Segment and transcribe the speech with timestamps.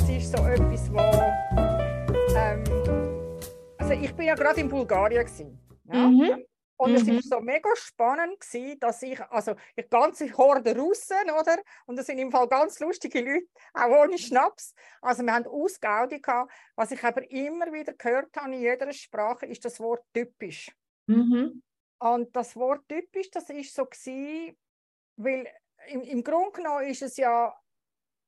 [0.00, 0.98] das ist so etwas, wo
[2.34, 2.64] ähm,
[3.76, 6.08] also ich bin ja gerade in Bulgarien gewesen, ja?
[6.08, 6.44] mhm.
[6.78, 7.20] Und es war mhm.
[7.20, 11.58] so mega spannend, gewesen, dass ich, also die ganze Horde Russen, oder?
[11.84, 14.72] Und das sind im Fall ganz lustige Leute, auch ohne Schnaps.
[15.02, 16.50] Also wir haben Ausgaudi gehabt.
[16.76, 20.74] Was ich aber immer wieder gehört habe in jeder Sprache, ist das Wort typisch.
[21.06, 21.62] Mhm.
[21.98, 24.56] Und das Wort typisch, das ist so gewesen,
[25.16, 25.46] weil
[25.88, 27.54] im, im Grunde genommen ist es ja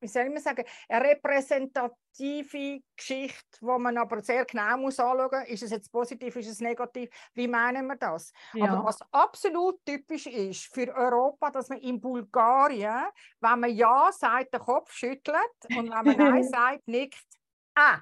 [0.02, 5.48] wie soll man sagen, eine repräsentative Geschichte, wo man aber sehr genau muss anschauen muss,
[5.48, 8.32] ist es jetzt positiv, ist es negativ, wie meinen wir das?
[8.52, 8.72] Ja.
[8.72, 13.06] Aber was absolut typisch ist für Europa, dass man in Bulgarien,
[13.40, 15.36] wenn man Ja sagt, den Kopf schüttelt
[15.76, 17.24] und wenn man Nein sagt, nickt.
[17.74, 18.00] Ah,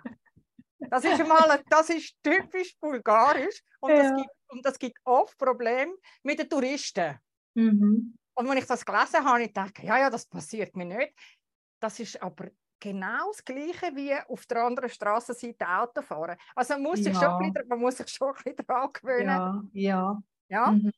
[0.79, 4.03] das ist mal, das ist typisch bulgarisch und, ja.
[4.03, 7.19] das gibt, und das gibt oft Probleme mit den Touristen.
[7.55, 8.17] Mhm.
[8.35, 11.13] Und wenn ich das gelesen habe, ich denke, ja, ja, das passiert mir nicht.
[11.81, 16.37] Das ist aber genau das Gleiche wie auf der anderen Straßenseite Auto fahren.
[16.55, 17.21] Also man muss, sich ja.
[17.21, 19.27] schon bisschen, man muss sich schon ein bisschen daran gewöhnen.
[19.27, 20.23] Ja, ja.
[20.49, 20.71] ja?
[20.71, 20.93] Mhm.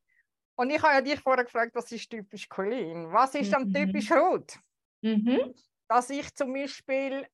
[0.55, 3.11] Und ich habe ja dich vorher gefragt, was ist typisch Colin?
[3.13, 3.75] Was ist dann mhm.
[3.75, 4.59] typisch Rot?
[5.03, 5.55] Mhm.
[5.89, 7.27] Dass ich zum Beispiel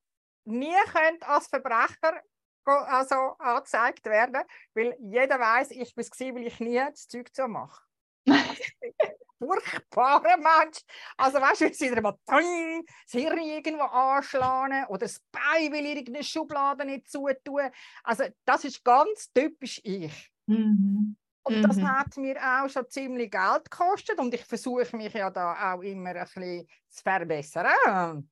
[0.45, 2.23] nie könnte als Verbrecher
[2.65, 4.43] also angezeigt werden,
[4.75, 7.83] weil jeder weiß, ich bin es, weil ich nie das Zeug so mache.
[9.39, 10.81] furchtbarer Mensch.
[11.17, 16.25] Also weißt du, wenn sie mal das Hirn irgendwo anschlagen oder das Bein will irgendeine
[16.25, 17.70] Schublade nicht zutun.
[18.03, 20.30] Also das ist ganz typisch ich.
[20.47, 21.17] Mhm.
[21.42, 21.91] Und das mhm.
[21.91, 26.11] hat mir auch schon ziemlich Geld gekostet und ich versuche mich ja da auch immer
[26.11, 28.28] ein bisschen zu verbessern.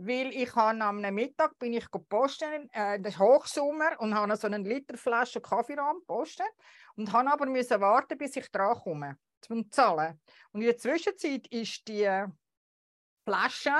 [0.00, 4.58] Weil ich habe am Mittag bin ich posten, äh, das Hochsommer, und habe so eine
[4.58, 6.46] Literflasche Kaffee posten
[6.96, 10.20] und habe aber müssen warten, bis ich dran komme zum Zahlen.
[10.52, 12.24] Und in der Zwischenzeit ist die
[13.24, 13.74] Flasche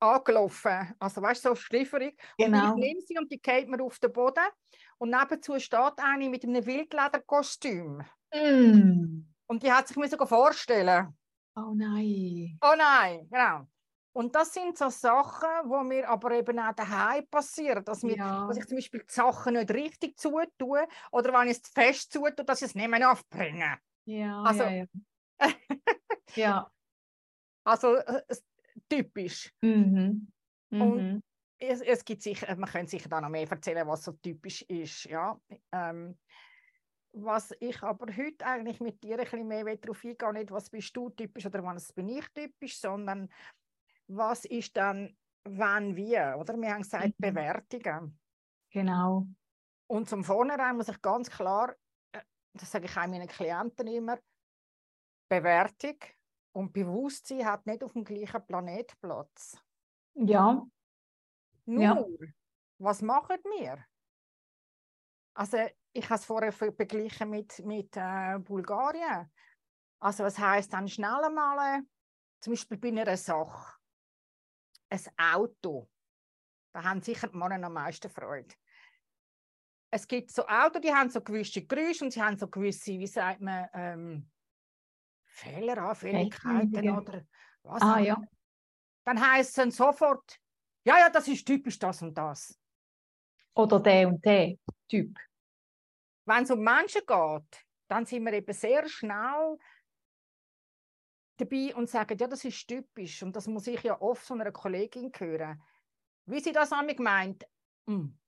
[0.00, 0.94] angelaufen.
[0.98, 2.18] Also weißt du, so schlieferig.
[2.38, 2.72] Genau.
[2.72, 4.44] Und ich nehme sie und die geht mir auf den Boden.
[4.98, 8.04] Und nebenzu steht eine mit einem Wildlederkostüm.
[8.32, 9.24] Mm.
[9.46, 11.16] Und die hat sich mir sogar vorstellen.
[11.56, 12.58] Oh nein.
[12.62, 13.66] Oh nein, genau.
[14.12, 18.46] Und das sind so Sachen, wo mir aber eben auch daheim passieren, dass, mir, ja.
[18.46, 22.44] dass ich zum Beispiel die Sachen nicht richtig zutue oder wenn ich es fest zutue,
[22.44, 23.78] dass ich es nicht mehr aufbringe.
[24.06, 24.86] Ja, also, ja, ja.
[26.34, 26.70] ja.
[27.64, 28.22] also äh,
[28.88, 29.52] typisch.
[29.60, 30.32] Mhm.
[30.70, 30.80] Mhm.
[30.80, 31.22] Und
[31.58, 35.04] es, es, gibt sicher, man könnte sicher da noch mehr erzählen, was so typisch ist.
[35.04, 35.40] Ja.
[35.72, 36.18] Ähm,
[37.12, 40.96] was ich aber heute eigentlich mit dir ein bisschen mehr darauf eingehen nicht, was bist
[40.96, 43.30] du typisch oder was bin ich typisch, sondern
[44.08, 46.56] was ist dann wann, wie, oder?
[46.56, 47.14] Wir haben gesagt, mhm.
[47.18, 48.18] Bewertungen.
[48.70, 49.26] Genau.
[49.86, 51.74] Und zum Vornherein muss ich ganz klar
[52.54, 54.18] das sage ich auch meinen Klienten immer,
[55.28, 55.96] Bewertung
[56.52, 59.58] und Bewusstsein hat nicht auf dem gleichen Planet Platz.
[60.14, 60.64] Ja.
[61.66, 62.04] Nur, ja.
[62.78, 63.84] was machen wir?
[65.36, 65.58] Also,
[65.92, 69.32] ich habe es vorher beglichen mit, mit äh, Bulgarien.
[69.98, 71.82] Also, was heißt dann schnell einmal,
[72.40, 73.78] zum Beispiel bei einer Sache,
[74.90, 75.88] ein Auto.
[76.72, 78.54] Da haben sicher die Männer am meisten Freude
[79.94, 83.06] es gibt so Autos, die haben so gewisse Geräusche und sie haben so gewisse, wie
[83.06, 84.30] sagt man, ähm,
[85.24, 87.24] Fehler, Anfälligkeiten oder
[87.62, 87.80] was.
[87.80, 88.20] Ah, ja.
[89.04, 90.40] Dann heißt es sofort,
[90.84, 92.58] ja, ja, das ist typisch das und das.
[93.54, 94.56] Oder der und der
[94.88, 95.16] Typ.
[96.24, 99.58] Wenn es um Menschen geht, dann sind wir eben sehr schnell
[101.36, 103.22] dabei und sagen, ja, das ist typisch.
[103.22, 105.62] Und das muss ich ja oft von einer Kollegin hören.
[106.26, 107.46] Wie sie das an mich meint,
[107.86, 108.18] hm,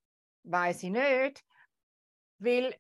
[0.44, 1.44] weiß ich nicht.
[2.39, 2.77] Weil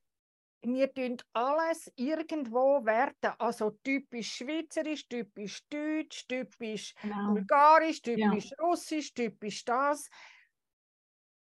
[0.62, 3.32] wir tun alles irgendwo werten.
[3.38, 7.34] Also typisch schweizerisch, typisch deutsch, typisch genau.
[7.34, 8.56] bulgarisch, typisch ja.
[8.64, 10.08] russisch, typisch das.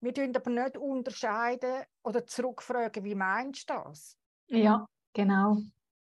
[0.01, 4.17] Wir tun aber nicht unterscheiden oder zurückfragen, wie meinst du das?
[4.47, 5.57] Ja, genau.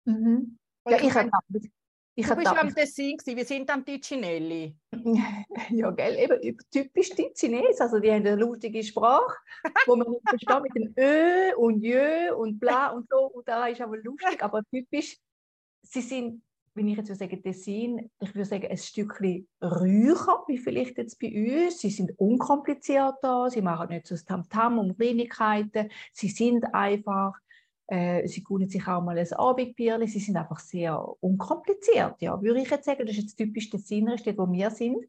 [0.04, 0.58] Mhm.
[0.88, 1.30] Ja, ich, habe
[2.18, 4.74] ich du bist am Tessin, wie sind dann die Cinelli?
[5.70, 9.36] Ja, gell, eben typisch die Chinesen, also die haben eine lustige Sprache,
[9.86, 13.66] wo man nicht versteht mit dem Ö und Jö und bla und so, und da
[13.66, 15.18] ist aber lustig, aber typisch,
[15.82, 16.42] sie sind,
[16.74, 21.18] wenn ich jetzt würde sagen Tessin, ich würde sagen ein Stückchen ruhiger, wie vielleicht jetzt
[21.20, 26.64] bei uns, sie sind unkomplizierter, sie machen nicht so das Tamtam um Kleinigkeiten, sie sind
[26.74, 27.34] einfach
[27.88, 30.06] äh, sie gönnen sich auch mal ein Abendbierchen.
[30.06, 33.06] Sie sind einfach sehr unkompliziert, ja, würde ich jetzt sagen.
[33.06, 35.04] Das ist jetzt typisch der Sinnerstadt, wo wir sind.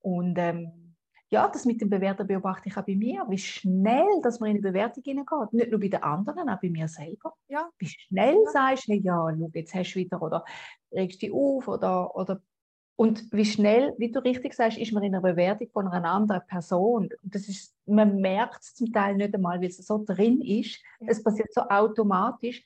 [0.00, 0.90] Und ähm,
[1.28, 4.56] ja, das mit dem Bewerten beobachte ich auch bei mir, wie schnell dass man in
[4.56, 5.52] eine Bewertung hineingeht.
[5.52, 7.34] Nicht nur bei den anderen, auch bei mir selber.
[7.48, 7.68] Ja.
[7.78, 8.50] Wie schnell ja.
[8.50, 10.44] sagst du, hey, ja, schau, jetzt hast du wieder, oder
[10.90, 12.40] regst dich auf, oder, oder
[13.00, 16.46] Und wie schnell, wie du richtig sagst, ist man in einer Bewertung von einer anderen
[16.46, 17.08] Person.
[17.22, 20.82] Das ist, man merkt es zum Teil nicht einmal, weil es so drin ist.
[21.06, 22.62] Es passiert so automatisch,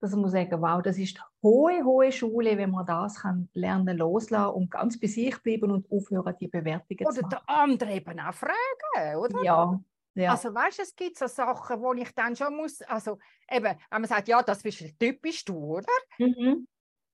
[0.00, 4.54] dass man sagen wow, das ist hohe, hohe Schule, wenn man das kann lernen loslassen
[4.54, 7.26] und ganz bei sich bleiben und aufhören, die Bewertungen oder zu machen.
[7.26, 9.42] Oder der andere eben auch fragen, oder?
[9.42, 9.80] Ja,
[10.14, 10.30] ja.
[10.30, 13.18] Also weißt, es gibt so Sachen, wo ich dann schon muss, also
[13.50, 15.88] eben, wenn man sagt, ja, das bist typisch du, oder?
[16.18, 16.68] Mhm.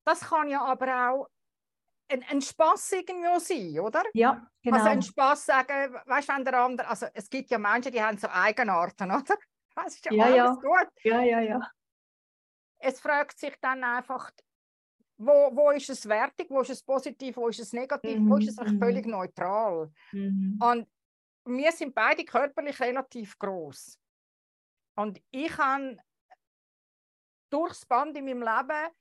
[0.05, 1.29] Das kann ja aber auch
[2.13, 4.03] ein, ein Spaß irgendwie sein, oder?
[4.15, 4.77] Ja, genau.
[4.77, 8.03] Also ein Spaß sagen, weißt du, wenn der andere, also es gibt ja Menschen, die
[8.03, 9.37] haben so Eigenarten, oder?
[9.75, 10.55] Das ist ja, ja alles ja.
[10.55, 10.89] gut.
[11.03, 11.71] Ja, ja, ja.
[12.79, 14.31] Es fragt sich dann einfach,
[15.17, 18.31] wo, wo ist es wertig, wo ist es positiv, wo ist es negativ, mhm.
[18.31, 18.79] wo ist es mhm.
[18.79, 19.91] völlig neutral.
[20.11, 20.59] Mhm.
[20.61, 20.89] Und
[21.45, 23.99] wir sind beide körperlich relativ groß.
[24.97, 25.97] Und ich habe
[27.51, 28.93] durchs Band in meinem Leben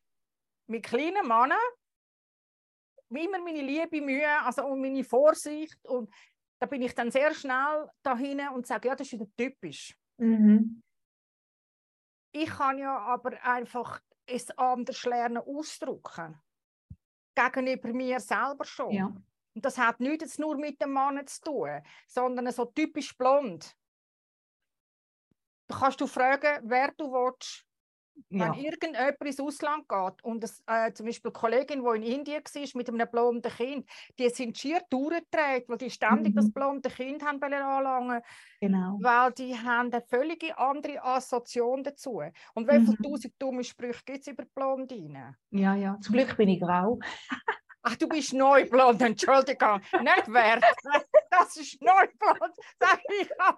[0.68, 1.58] mit kleinen Männern
[3.16, 5.78] immer meine Liebe, Mühe also und meine Vorsicht.
[5.86, 6.14] Und
[6.60, 9.98] da bin ich dann sehr schnell dahin und sage, ja, das ist wieder typisch.
[10.18, 10.82] Mhm.
[12.34, 16.40] Ich kann ja aber einfach es anders lernen ausdrücken.
[17.36, 18.92] Gegenüber mir selber schon.
[18.92, 19.06] Ja.
[19.54, 23.76] Und das hat nichts nur mit dem Mann zu tun, sondern so typisch blond.
[25.68, 27.66] Da kannst du fragen, wer du willst.
[28.30, 28.54] Ja.
[28.54, 32.44] Wenn irgendjemand ins Ausland geht und das, äh, zum Beispiel eine Kollegin, die in Indien
[32.44, 36.38] war mit einem blonden Kind, die sind schier durchgedreht, weil die ständig mhm.
[36.38, 38.22] das blonde Kind haben anlangen
[38.60, 38.98] genau.
[39.02, 42.22] weil die haben eine völlig andere Assoziation dazu.
[42.54, 43.04] Und wie viele mhm.
[43.04, 45.36] tausend dumme Sprüche gibt es über Blondinen?
[45.50, 47.00] Ja, ja, zum Glück bin ich grau.
[47.84, 50.64] Ach, du bist neublond, Entschuldigung, nicht wert.
[51.34, 53.30] Das ist neublond, sag ich.
[53.40, 53.58] Ja,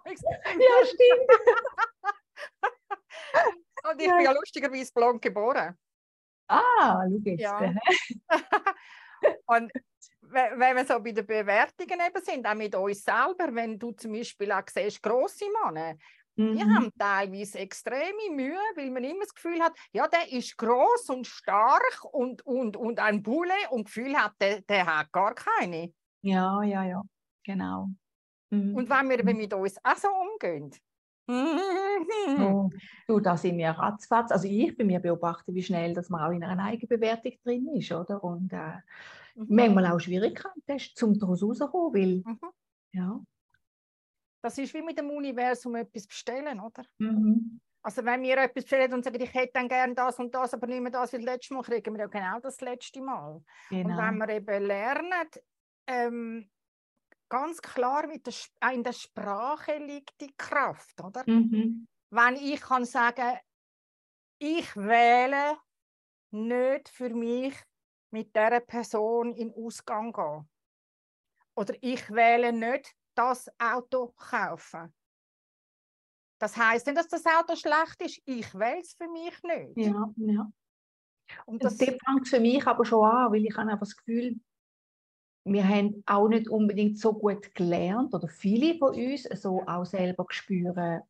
[0.85, 1.29] stimmt.
[3.89, 4.15] Und ich ja.
[4.15, 5.77] bin ja lustigerweise blond geboren.
[6.47, 7.41] Ah, schau jetzt.
[7.41, 7.73] Ja.
[9.45, 9.71] Und
[10.21, 14.13] wenn wir so bei den Bewertungen eben sind, auch mit uns selber, wenn du zum
[14.13, 15.95] Beispiel auch siehst, grosse Männer,
[16.35, 16.55] Mhm.
[16.55, 21.09] Die haben teilweise extreme Mühe, weil man immer das Gefühl hat, ja, der ist groß
[21.09, 25.35] und stark und, und, und ein Bulle und das Gefühl hat, der, der hat gar
[25.35, 25.93] keine.
[26.21, 27.01] Ja, ja, ja,
[27.43, 27.89] genau.
[28.49, 28.75] Mhm.
[28.75, 29.37] Und wenn wir mhm.
[29.37, 30.71] mit uns auch so umgehen,
[31.27, 32.69] Oh,
[33.07, 34.31] du, da sind wir ratzfatz.
[34.31, 38.23] Also ich bei mir beobachte, wie schnell man auch in einer Eigenbewertung drin ist, oder?
[38.23, 38.77] Und äh,
[39.35, 39.47] mhm.
[39.49, 42.39] manchmal auch Schwierigkeiten zum daraus rauszukommen, weil, mhm.
[42.91, 43.21] ja.
[44.41, 46.83] Das ist wie mit dem Universum etwas bestellen, oder?
[46.97, 47.61] Mhm.
[47.81, 50.67] Also wenn wir etwas bestellen und sagen, ich hätte dann gerne das und das, aber
[50.67, 53.41] nicht mehr das wie das letzte Mal, kriegen wir ja genau das letzte Mal.
[53.69, 53.89] Genau.
[53.89, 55.29] Und wenn wir eben lernen,
[55.87, 56.49] ähm,
[57.29, 61.23] ganz klar, mit der, in der Sprache liegt die Kraft, oder?
[61.25, 61.87] Mhm.
[62.09, 63.39] Wenn ich kann sagen,
[64.39, 65.57] ich wähle
[66.31, 67.55] nicht für mich
[68.11, 70.49] mit dieser Person in Ausgang gehen.
[71.55, 74.93] Oder ich wähle nicht das Auto kaufen.
[76.39, 78.21] Das heißt nicht, dass das Auto schlecht ist.
[78.25, 79.77] Ich wähle es für mich nicht.
[79.77, 80.51] Ja, ja.
[81.45, 84.39] Und das, das fängt für mich aber schon an, weil ich habe einfach das Gefühl,
[85.45, 90.25] wir haben auch nicht unbedingt so gut gelernt oder viele von uns so auch selber
[90.29, 91.01] spüren,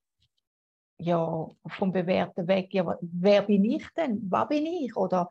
[0.97, 4.21] ja, vom Bewerten weg, ja, wer bin ich denn?
[4.29, 4.95] Was bin ich?
[4.95, 5.29] Oder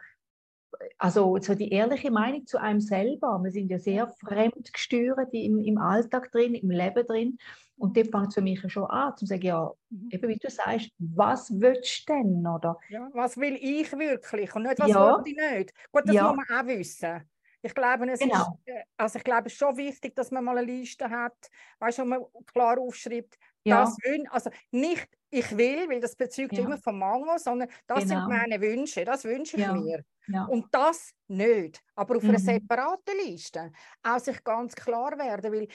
[0.99, 3.41] also so die ehrliche Meinung zu einem selber.
[3.43, 7.38] Wir sind ja sehr fremdgesteuert im, im Alltag drin, im Leben drin.
[7.76, 10.08] Und dort fängt es für mich schon an, zu sagen, ja, mhm.
[10.10, 12.46] eben wie du sagst, was willst du denn?
[12.46, 12.79] Oder?
[12.88, 15.17] Ja, was will ich wirklich und nicht, was ja.
[15.17, 15.74] will ich nicht?
[15.91, 16.32] Gut, das ja.
[16.32, 17.22] muss man auch wissen.
[17.62, 18.58] Ich glaube, es genau.
[18.64, 21.36] ist, äh, also ich glaube, es ist schon wichtig, dass man mal eine Liste hat,
[21.78, 22.20] weißt wo man
[22.52, 23.82] klar aufschreibt, ja.
[23.82, 26.64] das will, also nicht ich will, weil das bezügt ja.
[26.64, 28.20] immer vom Mangel, sondern das genau.
[28.20, 29.72] sind meine Wünsche, das wünsche ich ja.
[29.72, 30.04] mir.
[30.26, 30.44] Ja.
[30.44, 32.31] Und das nicht, aber auf mhm.
[32.31, 35.69] einer separaten Liste auch sich ganz klar werden, weil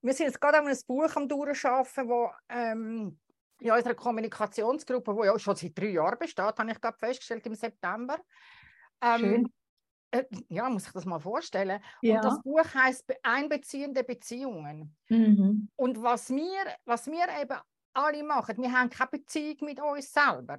[0.00, 3.18] wir sind jetzt gerade an einem Buch am Durchschaffen, wo ähm,
[3.60, 7.54] in unserer Kommunikationsgruppe, die ja schon seit drei Jahren besteht, habe ich gerade festgestellt im
[7.54, 8.18] September.
[9.00, 9.44] Ähm, Schön.
[9.44, 9.48] Äh,
[10.48, 11.82] ja, muss ich das mal vorstellen.
[12.00, 12.16] Ja.
[12.16, 14.96] Und das Buch heißt Einbeziehende Beziehungen.
[15.08, 15.68] Mhm.
[15.76, 17.58] Und was wir, was wir eben
[17.94, 20.58] alle machen, wir haben keine Beziehung mit uns selber.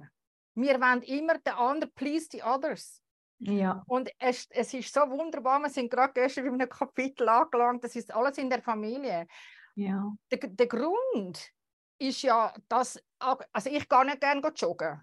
[0.54, 3.00] Wir wollen immer den anderen please the others.
[3.38, 3.82] Ja.
[3.86, 7.96] Und es, es ist so wunderbar, wir sind gerade gestern bei einem Kapitel angelangt, das
[7.96, 9.26] ist alles in der Familie.
[9.74, 10.12] Ja.
[10.30, 11.50] Der, der Grund
[11.98, 15.00] ist ja, dass, also ich gehe nicht gerne joggen.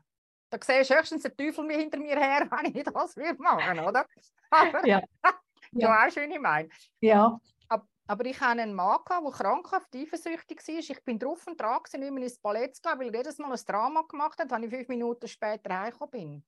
[0.52, 4.06] Da sehe ich höchstens den Teufel mir hinter mir her, wenn ich das machen, oder?
[4.52, 5.02] Aber, ja.
[5.72, 5.90] ja.
[5.90, 6.70] weißt du, was ich meine?
[7.00, 7.40] Ja.
[8.08, 10.76] Aber ich hatte einen Mann, der krankhaft eifersüchtig war.
[10.76, 13.54] Ich bin drauf und dran, nicht mehr ins Ballett zu gehen, weil er jedes Mal
[13.54, 16.44] ein Drama gemacht hat, wenn ich fünf Minuten später heimgekommen bin.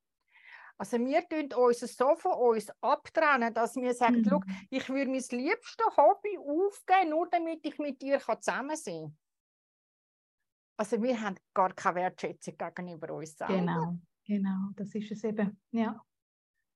[0.78, 4.44] Also wir tun uns so von uns abtrennen, dass wir sagen, mhm.
[4.70, 9.18] ich würde mein liebstes Hobby aufgeben, nur damit ich mit dir zusammen sein kann.
[10.84, 13.54] Also wir haben gar keine Wertschätzung gegenüber uns selber.
[13.54, 13.98] Genau,
[14.28, 15.98] genau, das ist es eben, ja.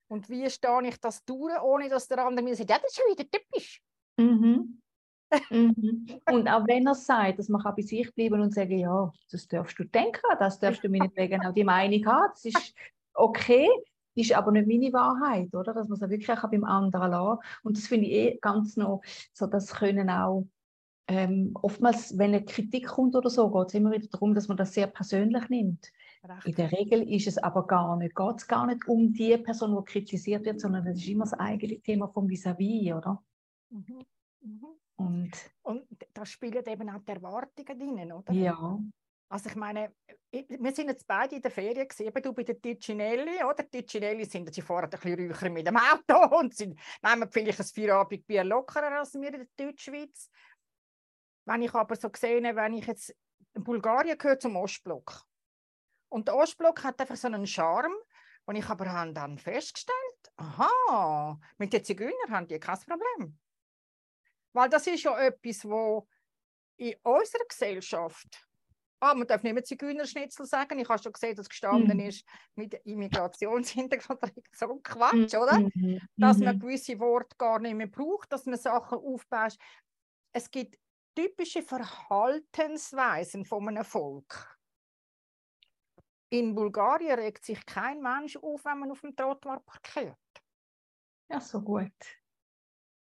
[0.09, 2.95] Und wie stehe ich das durch, ohne dass der andere mir sagt, ja, das ist
[2.95, 3.81] schon wieder typisch.
[4.15, 4.81] Mhm.
[5.49, 6.21] mhm.
[6.25, 9.77] Und auch wenn er sagt, dass man bei sich bleiben und sagen, ja, das darfst
[9.77, 12.73] du denken, das darfst du meinetwegen auch die Meinung haben, das ist
[13.13, 13.67] okay,
[14.15, 15.73] ist aber nicht meine Wahrheit, oder?
[15.73, 19.01] Dass man es wirklich auch beim anderen lassen Und das finde ich eh ganz noch,
[19.33, 20.47] so das können auch
[21.07, 24.57] ähm, oftmals, wenn eine Kritik kommt oder so, geht es immer wieder darum, dass man
[24.57, 25.91] das sehr persönlich nimmt.
[26.43, 29.75] In der Regel ist es aber gar nicht, geht es gar nicht um die Person,
[29.77, 33.23] die kritisiert wird, sondern es ist immer das eigene Thema vom Vis-à-vis, oder?
[33.69, 34.05] Mhm.
[34.41, 34.65] Mhm.
[34.97, 38.33] Und, und da spielen eben auch die Erwartungen drin, oder?
[38.33, 38.79] Ja.
[39.29, 39.91] Also ich meine,
[40.31, 43.63] wir sind jetzt beide in der Ferien gesehen, du bei den Ticinelli, oder?
[43.63, 47.59] Die Ticinelli sind, sie fahren ein bisschen räucher mit dem Auto und sind, nehmen vielleicht
[47.59, 50.29] ein Feierabendbier lockerer als wir in der Deutschschweiz.
[51.47, 53.15] Wenn ich aber so sehe, wenn ich jetzt,
[53.53, 55.23] Bulgarien gehört zum Ostblock.
[56.09, 57.95] Und der Ostblock hat einfach so einen Charme,
[58.47, 63.37] und ich aber habe dann festgestellt, aha, mit den Zigeunern haben die kein Problem.
[64.53, 66.07] Weil das ist ja etwas, wo
[66.77, 68.47] in unserer Gesellschaft,
[69.01, 72.07] ah, man darf nicht mehr Zigeunerschnitzel sagen, ich habe schon gesehen, dass gestanden mm.
[72.07, 72.25] ist
[72.55, 74.19] mit Immigrationshintergrund,
[74.53, 75.37] so ein Quatsch, mm.
[75.37, 75.59] oder?
[75.59, 75.99] Mm.
[76.15, 76.59] Dass man mhm.
[76.61, 79.57] gewisse Worte gar nicht mehr braucht, dass man Sachen aufbaut.
[80.31, 80.77] Es gibt
[81.17, 84.57] typische Verhaltensweisen von einem Volk
[86.29, 90.17] in Bulgarien regt sich kein Mensch auf, wenn man auf dem Trottoir parkiert.
[91.29, 91.91] Ja, so gut.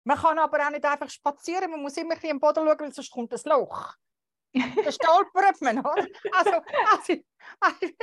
[0.04, 2.80] Man kann aber auch nicht einfach spazieren, man muss immer ein bisschen am Boden schauen,
[2.80, 3.96] weil sonst kommt ein Loch.
[4.84, 6.08] Da stolpert man, oder?
[6.32, 6.54] Also,
[6.92, 7.24] also,
[7.60, 7.94] also,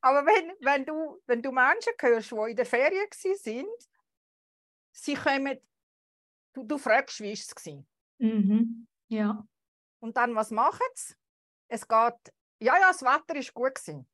[0.00, 3.68] aber wenn, wenn, du, wenn du Menschen hörst, die in der Ferien sind,
[4.90, 5.60] sie kommen,
[6.54, 7.66] du, du fragst, wie war es?
[8.18, 8.88] Mhm.
[9.08, 9.46] Ja.
[10.00, 11.14] Und dann, was machen sie?
[11.68, 13.74] Es geht, ja, ja, das Wetter war gut.
[13.74, 14.08] Gewesen.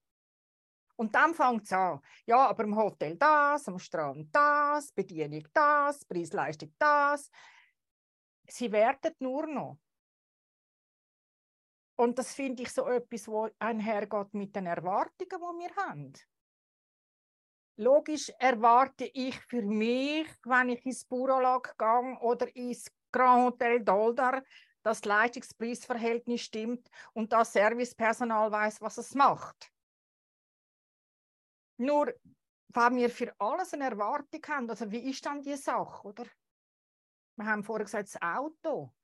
[0.97, 2.01] Und dann fängt es an.
[2.27, 7.31] Ja, aber im Hotel das, am Strand das, Bedienung das, Preisleistung das.
[8.47, 9.79] Sie werten nur noch.
[11.97, 16.13] Und das finde ich so etwas, wo einhergeht mit den Erwartungen, die wir haben.
[17.77, 24.43] Logisch erwarte ich für mich, wenn ich ins Burolag gehe oder ins Grand Hotel Doldar,
[24.83, 29.73] dass das Leistungspreisverhältnis stimmt und das Servicepersonal weiß, was es macht.
[31.79, 32.13] Nur,
[32.69, 36.27] wenn wir für alles eine Erwartung haben, also wie ist dann die Sache, oder?
[37.37, 38.95] Wir haben vorher gesagt, das Auto,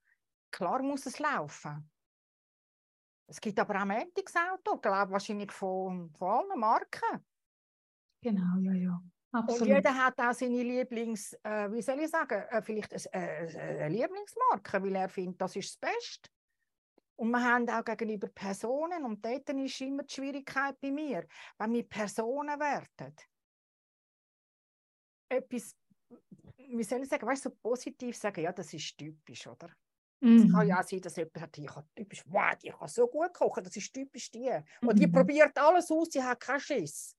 [0.51, 1.89] klar muss es laufen.
[3.27, 7.25] Es gibt aber auch ein Auto, ich glaube wahrscheinlich von, von allen Marken.
[8.21, 9.03] Genau, ja, ja.
[9.31, 9.61] Absolut.
[9.61, 13.83] Und jeder hat auch seine Lieblings, äh, wie soll ich sagen, äh, vielleicht eine, äh,
[13.83, 16.29] eine Lieblingsmarke, weil er findet, das ist das Beste.
[17.15, 21.73] Und wir haben auch gegenüber Personen, und dort ist immer die Schwierigkeit bei mir, wenn
[21.73, 23.13] wir Personen werten,
[25.29, 25.75] etwas,
[26.57, 29.69] wie soll ich sagen, weißt du, so positiv sagen, ja, das ist typisch, oder?
[30.21, 30.37] Mhm.
[30.37, 33.07] Es kann ja auch sein, dass jemand sagt, ich kann typisch, wow, die kann so
[33.07, 34.51] gut kochen, das ist typisch die.
[34.81, 35.11] Und die mhm.
[35.11, 37.15] probiert alles aus, die hat keinen Schiss.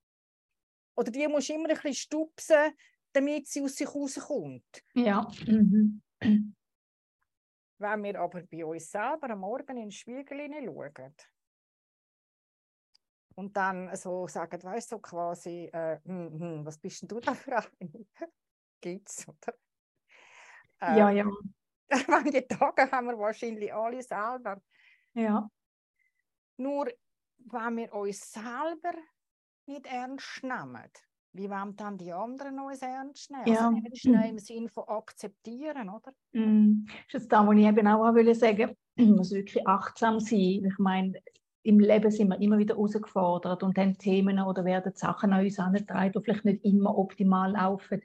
[1.00, 2.74] Oder die muss immer ein bisschen stupsen,
[3.14, 4.84] damit sie aus sich rauskommt.
[4.92, 5.26] Ja.
[5.46, 6.02] Mhm.
[7.78, 11.14] Wenn wir aber bei uns selber am Morgen in den Spiegel schauen
[13.34, 17.20] und dann so sagen, weißt du, so quasi, äh, hm, hm, was bist denn du
[17.20, 17.70] da für eine?
[18.82, 19.54] Gibt's, oder?
[20.80, 21.24] Äh, ja, ja.
[22.08, 24.60] Manche Tage haben wir wahrscheinlich alle selber.
[25.14, 25.50] Ja.
[26.58, 26.92] Nur,
[27.38, 28.92] wenn wir uns selber
[29.70, 30.90] nicht ernst nehmen,
[31.32, 33.46] wie wollen dann die anderen uns ernst nehmen?
[33.46, 33.68] Ja.
[33.68, 36.12] Also ernst nehmen im Sinne von akzeptieren, oder?
[36.32, 36.86] Mm.
[37.12, 40.64] Das ist das, was ich eben auch will sagen man muss wirklich achtsam sein.
[40.64, 41.14] Ich meine,
[41.62, 45.58] im Leben sind wir immer wieder herausgefordert und haben Themen oder werden Sachen an uns
[45.58, 48.02] angetragen, die vielleicht nicht immer optimal laufen.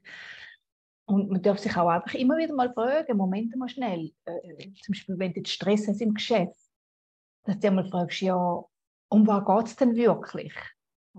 [1.05, 4.93] Und man darf sich auch einfach immer wieder mal fragen, Moment mal schnell, äh, zum
[4.93, 6.59] Beispiel, wenn du Stress hast im Geschäft,
[7.43, 8.63] dass du mal fragst, ja,
[9.09, 10.53] um was geht es denn wirklich?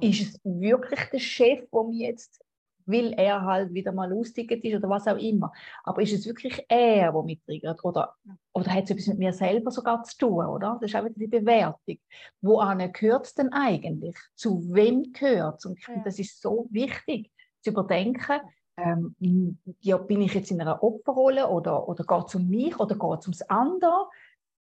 [0.00, 2.42] Ist es wirklich der Chef, der mir jetzt,
[2.86, 5.52] will er halt wieder mal lustig ist oder was auch immer.
[5.82, 7.84] Aber ist es wirklich er, der mich triggert?
[7.84, 8.14] Oder,
[8.52, 10.46] oder hat es etwas mit mir selber sogar zu tun?
[10.46, 10.78] Oder?
[10.80, 11.98] Das ist auch wieder die Bewertung.
[12.40, 14.16] Woan gehört es denn eigentlich?
[14.34, 15.66] Zu wem gehört es?
[15.66, 18.40] Und ich finde, das ist so wichtig zu überdenken.
[18.78, 19.16] Ähm,
[19.80, 23.20] ja, bin ich jetzt in einer Opferrolle oder, oder geht es um mich oder geht
[23.20, 24.08] es ums andere?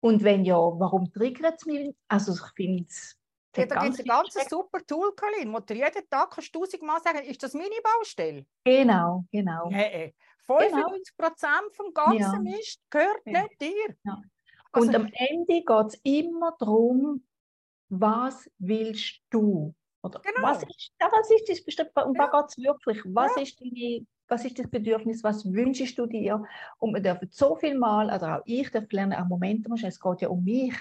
[0.01, 1.93] Und wenn ja, warum triggert es mich?
[2.07, 3.18] Also ich finde es
[3.55, 7.01] Ja, da gibt es ein ganz super Tool, Colin, wo du jeden Tag kannst tausendmal
[7.01, 8.45] sagen, ist das meine Baustelle?
[8.63, 9.69] Genau, genau.
[9.69, 10.13] Nee,
[10.45, 12.39] 95 Prozent vom ganzen ja.
[12.39, 13.43] Mist gehört ja.
[13.43, 13.95] nicht dir.
[14.03, 14.21] Ja.
[14.71, 17.23] Also, Und am Ende geht es immer darum,
[17.89, 19.73] was willst du?
[20.01, 20.47] Oder genau.
[20.47, 22.21] was, ist, was ist das bestimmt, um ja.
[22.21, 23.01] was geht es wirklich?
[23.05, 25.23] Was, ist deine, was ist das Bedürfnis?
[25.23, 26.43] Was wünschst du dir?
[26.77, 30.21] Und wir dürfen so viel Mal, oder auch ich darf lernen, auch Moment, es geht
[30.21, 30.75] ja um mich.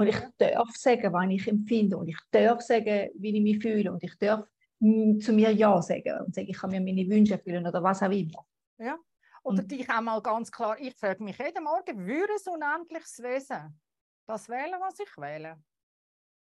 [0.00, 1.98] Und ich darf sagen, was ich empfinde.
[1.98, 3.92] Und ich darf sagen, wie ich mich fühle.
[3.92, 4.46] Und ich darf
[4.80, 8.10] zu mir Ja sagen und sagen, ich kann mir meine Wünsche erfüllen oder was auch
[8.10, 8.46] immer.
[8.78, 8.96] Ja.
[9.42, 13.78] Oder dich auch mal ganz klar, ich frage mich jeden Morgen, würde es unendliches Wesen
[14.26, 15.62] das wählen, was ich wähle?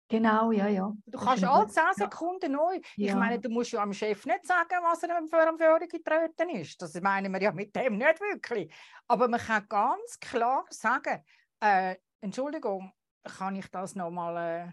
[0.09, 0.93] Genau, ja, ja.
[1.07, 2.57] Du kannst alle 10 Sekunden ja.
[2.57, 2.81] neu.
[2.97, 3.17] Ich ja.
[3.17, 6.81] meine, du musst ja am Chef nicht sagen, was er für eine Führung getreten ist.
[6.81, 8.73] Das meinen wir ja mit dem nicht wirklich.
[9.09, 11.25] Aber man kann ganz klar sagen,
[11.59, 12.93] äh, Entschuldigung,
[13.25, 14.73] kann ich das nochmal äh,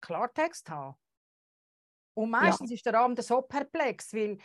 [0.00, 0.96] Klartext haben?
[2.14, 2.74] Und meistens ja.
[2.74, 4.38] ist der Abend so perplex, weil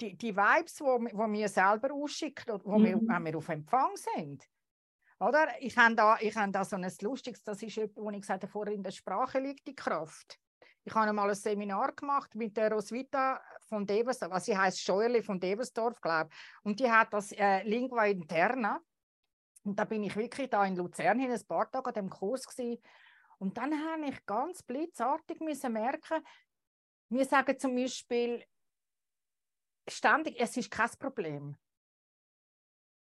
[0.00, 2.84] die, die Vibes, die wo, wo wir selber ausschicken, wo mhm.
[2.84, 4.44] wir, wenn wir auf Empfang sind,
[5.18, 5.48] oder?
[5.60, 8.52] Ich habe da, ich habe da so ein lustiges, das ist wo ich gesagt habe,
[8.52, 10.38] vorher in der Sprache liegt die Kraft.
[10.84, 15.22] Ich habe mal ein Seminar gemacht mit der Roswitha von Deversdorf, was sie heißt Scheuerli
[15.22, 16.64] von Deversdorf, glaube ich.
[16.64, 18.80] Und die hat das äh, Lingua Interna.
[19.66, 22.46] Und da bin ich wirklich da in Luzern in ein paar Tage an dem Kurs
[22.46, 22.80] gewesen.
[23.38, 26.24] Und dann habe ich ganz blitzartig müssen merken,
[27.08, 28.44] wir sagen zum Beispiel
[29.88, 31.56] ständig, es ist kein Problem.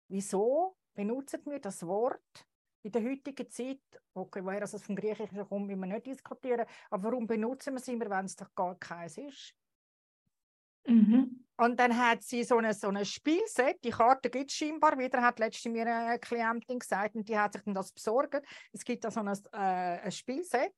[0.09, 2.47] Wieso benutzen wir das Wort
[2.83, 3.83] in der heutigen Zeit,
[4.15, 7.89] okay, woher es vom Griechischen kommt, wie wir nicht diskutieren, aber warum benutzen wir es
[7.89, 9.57] immer, wenn es doch gar keins ist?
[10.87, 11.44] Mhm.
[11.57, 15.23] Und dann hat sie so ein so eine Spielset, die Karte gibt es scheinbar wieder,
[15.23, 18.45] hat letzte mir eine Klientin gesagt und die hat sich dann das besorgt.
[18.73, 20.75] Es gibt da so ein, äh, ein Spielset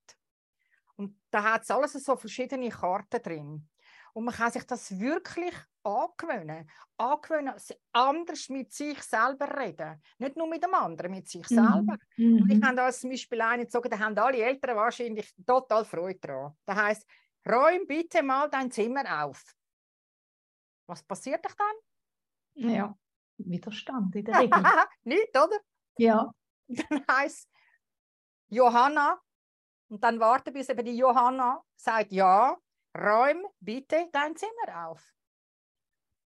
[0.97, 3.68] und da hat es alles so verschiedene Karten drin.
[4.12, 6.68] Und man kann sich das wirklich angewöhnen.
[6.97, 7.54] Angewöhnen,
[7.92, 10.02] anders mit sich selber reden.
[10.18, 11.55] Nicht nur mit dem anderen, mit sich mhm.
[11.55, 11.96] selber.
[12.16, 12.42] Mhm.
[12.42, 16.18] Und ich habe da zum Beispiel einen gezogen, da haben alle Eltern wahrscheinlich total Freude
[16.20, 16.57] daran.
[16.64, 17.07] Das heißt,
[17.46, 19.56] räum bitte mal dein Zimmer auf.
[20.87, 22.70] Was passiert dich dann?
[22.70, 22.96] Ja,
[23.38, 24.51] Widerstand in der Regel.
[25.05, 25.59] Nicht, oder?
[25.99, 26.31] Ja.
[26.68, 27.49] Dann heißt
[28.49, 29.20] Johanna,
[29.88, 32.57] und dann warte, bis eben die Johanna sagt, ja,
[32.96, 35.12] räum bitte dein Zimmer auf.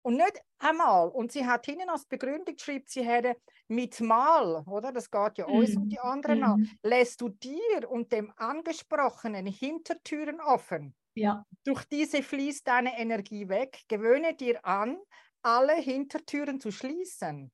[0.03, 1.09] Und nicht einmal.
[1.09, 4.93] Und sie hat hinten als Begründung geschrieben, sie hätte mit Mal, oder?
[4.93, 6.11] Das geht ja uns und die mhm.
[6.11, 6.45] anderen mhm.
[6.45, 6.71] an.
[6.83, 10.95] Lässt du dir und dem Angesprochenen Hintertüren offen?
[11.15, 11.47] Ja.
[11.65, 13.83] Durch diese fließt deine Energie weg.
[13.89, 14.99] Gewöhne dir an,
[15.43, 17.53] alle Hintertüren zu schließen.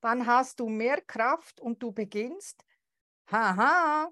[0.00, 2.64] Dann hast du mehr Kraft und du beginnst,
[3.30, 4.10] haha,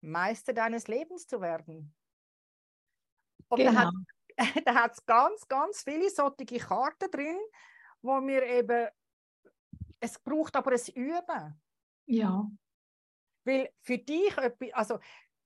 [0.00, 1.94] Meister deines Lebens zu werden.
[3.48, 3.90] Und genau.
[4.64, 7.38] da hat es ganz, ganz viele solche Karten drin,
[8.02, 8.88] wo wir eben,
[10.00, 11.60] es braucht aber ein Üben.
[12.06, 12.48] Ja.
[13.44, 14.36] Weil für dich,
[14.74, 14.98] also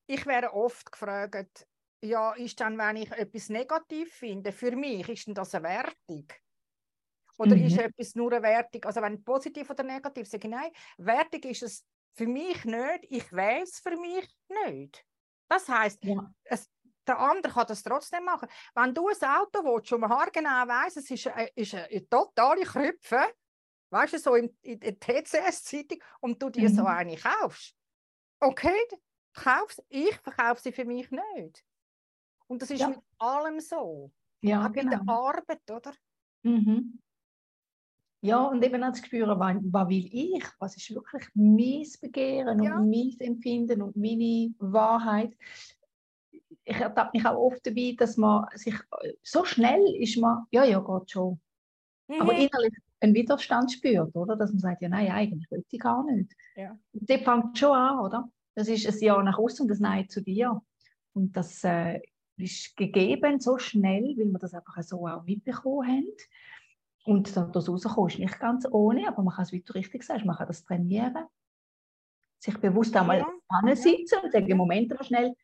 [0.07, 1.67] ich wäre oft gefragt,
[2.01, 6.27] ja, ist dann, wenn ich etwas negativ finde, für mich, ist denn das eine Wertung?
[7.37, 7.65] Oder mhm.
[7.65, 8.83] ist etwas nur eine Wertung?
[8.85, 13.31] Also wenn positiv oder negativ, sage ich nein, Wertung ist es für mich nicht, ich
[13.31, 14.27] weiß für mich
[14.65, 15.05] nicht.
[15.47, 16.31] Das heißt, ja.
[16.43, 16.69] es,
[17.07, 18.47] der andere kann das trotzdem machen.
[18.75, 22.63] Wenn du ein Auto willst, schon mal genau weißt, es ist eine, ist eine totale
[22.63, 23.21] Krüpfe,
[23.89, 26.75] weißt du, so in, in der TCS-Zeitung, und du dir mhm.
[26.75, 27.75] so eine kaufst.
[28.39, 28.87] Okay,
[29.33, 31.63] kauf's, ich verkaufe sie für mich nicht.
[32.51, 32.89] Und das ist ja.
[32.89, 34.11] mit allem so.
[34.41, 34.97] Ja, auch genau.
[34.97, 35.93] mit der Arbeit, oder?
[36.43, 36.99] Mhm.
[38.21, 40.43] Ja, und eben auch zu spüren, was, was will ich?
[40.59, 42.77] Was ist wirklich mein Begehren ja.
[42.77, 45.35] und mein Empfinden und meine Wahrheit?
[46.63, 48.75] ich ertappe mich auch oft dabei, dass man sich
[49.23, 51.39] so schnell ist man, ja, ja, geht schon.
[52.07, 52.21] Mhm.
[52.21, 54.35] Aber innerlich einen Widerstand spürt, oder?
[54.35, 56.31] Dass man sagt, ja, nein, eigentlich will ich gar nicht.
[56.55, 56.77] Ja.
[56.93, 58.29] Und das fängt schon an, oder?
[58.55, 60.61] Das ist ein Ja nach außen und das Nein zu dir.
[61.13, 61.99] Und das äh,
[62.37, 66.07] ist gegeben so schnell, weil wir das einfach so auch mitbekommen haben.
[67.03, 70.03] Und dann das rauskommen ist nicht ganz ohne, aber man kann es, wie du richtig
[70.03, 71.25] sagst, man kann das trainieren.
[72.39, 73.27] Sich bewusst einmal ja.
[73.49, 75.35] ansitzen und sagen, Moment mal schnell,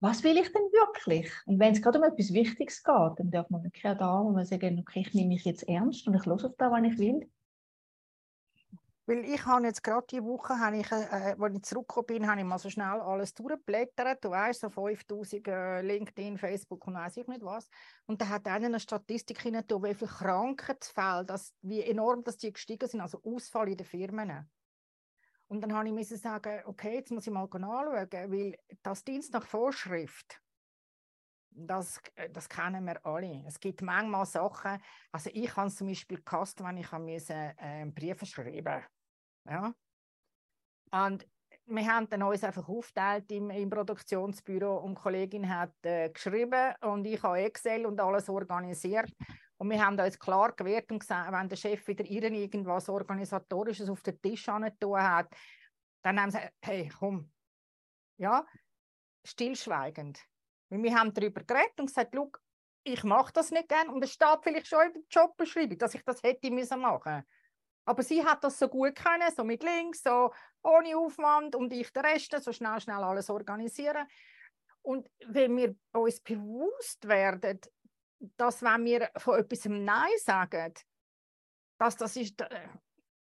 [0.00, 1.32] was will ich denn wirklich?
[1.46, 4.30] Und wenn es gerade um etwas Wichtiges geht, dann darf man wirklich auch da, wo
[4.30, 6.98] man sagen, okay, ich nehme mich jetzt ernst und ich los auf das, was ich
[6.98, 7.30] will.
[9.06, 12.40] Weil ich habe jetzt gerade diese Woche, habe ich, äh, als ich zurückgekommen bin, habe
[12.40, 14.24] ich mal so schnell alles durchgeblättert.
[14.24, 17.68] Du weißt, so 5000 äh, LinkedIn, Facebook und weiß ich nicht was.
[18.06, 22.52] Und da hat einer eine Statistik hinein, wie viele Krankheitsfälle, das, wie enorm dass die
[22.52, 24.50] gestiegen sind, also Ausfall in den Firmen.
[25.48, 29.46] Und dann habe ich sagen, okay, jetzt muss ich mal anschauen, weil das Dienst nach
[29.46, 30.40] Vorschrift,
[31.50, 33.44] das, äh, das kennen wir alle.
[33.46, 34.80] Es gibt manchmal Sachen,
[35.12, 38.82] also ich habe zum Beispiel gehasst, wenn ich müssen, äh, Briefe schreiben
[39.46, 39.74] ja.
[40.90, 41.26] Und
[41.66, 46.74] wir haben dann uns einfach aufgeteilt im, im Produktionsbüro und die Kollegin hat äh, geschrieben
[46.82, 49.10] und ich habe Excel und alles organisiert.
[49.56, 54.02] Und wir haben uns klar gewehrt und gesagt, wenn der Chef wieder irgendwas Organisatorisches auf
[54.02, 55.26] den Tisch tun hat,
[56.02, 57.32] dann haben sie gesagt, hey, komm,
[58.18, 58.44] ja,
[59.24, 60.20] stillschweigend.
[60.68, 62.14] Und wir haben darüber geredet und gesagt,
[62.82, 66.04] ich mache das nicht gern und es steht vielleicht schon in der Jobbeschreibung, dass ich
[66.04, 67.24] das hätte müssen machen
[67.84, 71.92] aber sie hat das so gut können, so mit links, so ohne Aufwand und ich
[71.92, 74.06] den Rest, so schnell, schnell alles organisieren.
[74.82, 77.60] Und wenn wir uns bewusst werden,
[78.36, 80.72] dass wenn wir von etwas Nein sagen,
[81.78, 82.68] dass das ist, äh,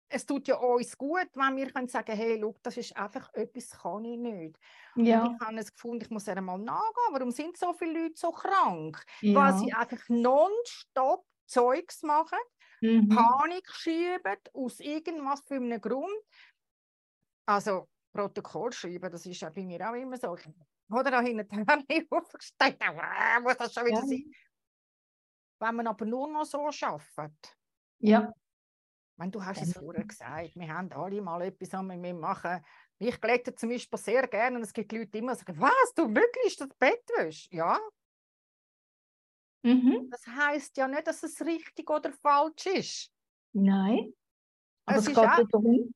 [0.08, 3.70] es tut ja uns gut, wenn wir können sagen, hey, look, das ist einfach etwas,
[3.70, 4.58] kann ich nicht.
[4.94, 5.24] Ja.
[5.24, 8.30] Und ich habe es gefunden, ich muss einmal nachgehen, warum sind so viele Leute so
[8.30, 9.04] krank?
[9.20, 9.34] Ja.
[9.34, 12.38] Weil sie einfach nonstop Zeugs machen,
[12.84, 13.08] mhm.
[13.08, 16.10] Panik schieben, aus irgendwas für einen Grund.
[17.46, 20.36] Also Protokoll schreiben, das ist ja bei mir auch immer so.
[20.90, 21.66] Oder da hinten
[22.10, 22.78] aufgestellt,
[23.42, 24.06] muss das schon wieder ja.
[24.06, 24.32] sein.
[25.60, 27.56] Wenn man aber nur noch so arbeitet.
[27.98, 28.32] Ja.
[29.16, 32.64] Wenn du hast es vorher gesagt, wir haben alle mal etwas wir machen.
[32.98, 36.12] Ich glätte zum Beispiel sehr gerne und es gibt Leute, die immer sagen, was, du
[36.14, 37.52] wirklich das Bett wäschst?
[37.52, 37.78] Ja.
[39.64, 40.08] Mhm.
[40.10, 43.10] Das heißt ja nicht, dass es richtig oder falsch ist.
[43.52, 44.12] Nein.
[44.84, 45.48] Aber es, es geht auch...
[45.50, 45.94] darum,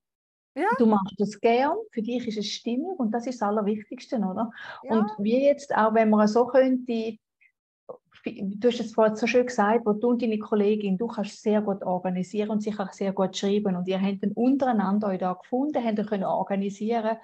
[0.54, 0.68] ja.
[0.76, 4.50] Du machst das gern, für dich ist es stimmig und das ist das Allerwichtigste, oder?
[4.82, 4.98] Ja.
[4.98, 7.16] Und wie jetzt auch, wenn man so könnte,
[8.24, 11.60] du hast es vorhin so schön gesagt, wo du und deine Kollegin, du kannst sehr
[11.60, 15.84] gut organisieren und sicher sehr gut schreiben und ihr habt dann untereinander euch da gefunden,
[15.84, 17.18] habt können organisieren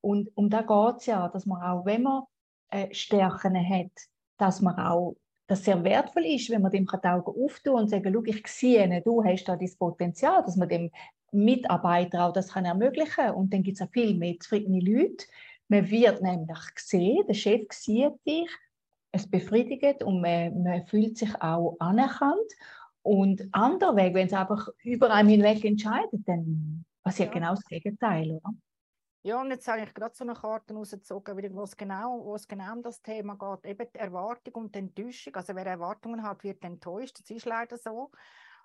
[0.00, 2.24] und um da geht es ja, dass man auch, wenn man
[2.70, 3.92] äh, Stärken hat,
[4.38, 5.14] dass man auch
[5.46, 9.02] das sehr wertvoll ist, wenn man dem die Augen auftun und sagen, schau, ich sehe,
[9.02, 10.90] du hast da das Potenzial, dass man dem
[11.32, 15.26] Mitarbeiter auch das kann ermöglichen und dann gibt es auch viel mehr zufriedene Leute.
[15.68, 18.50] Man wird nämlich gesehen, der Chef sieht dich,
[19.12, 22.52] es befriedigt und man, man fühlt sich auch anerkannt.
[23.02, 27.34] Und anderweg, wenn es einfach über einen hinweg entscheidet, dann passiert ja.
[27.34, 28.54] genau das Gegenteil, oder?
[29.24, 32.48] Ja, und jetzt habe ich gerade so eine Karte rausgezogen, wo es genau, wo es
[32.48, 33.70] genau um das Thema geht.
[33.70, 35.36] Eben die Erwartung und die Enttäuschung.
[35.36, 37.20] Also wer Erwartungen hat, wird enttäuscht.
[37.20, 38.10] Das ist leider so.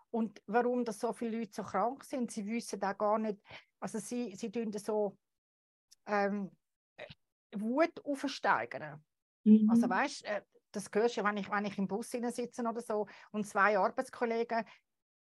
[0.10, 3.40] Und warum das so viele Leute so krank sind, sie wissen auch gar nicht,
[3.80, 5.18] also sie, sie tun so
[6.08, 6.50] ähm,
[7.56, 9.04] Wut aufsteigern.
[9.44, 9.70] Mhm.
[9.70, 10.42] Also weißt äh,
[10.72, 14.66] das hörst du, wenn ich, wenn ich im Bus sitze oder so und zwei Arbeitskollegen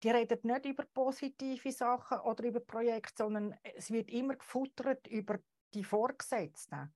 [0.02, 5.38] die reden nicht über positive Sachen oder über Projekte, sondern es wird immer gefuttert über
[5.74, 6.92] die Vorgesetzten.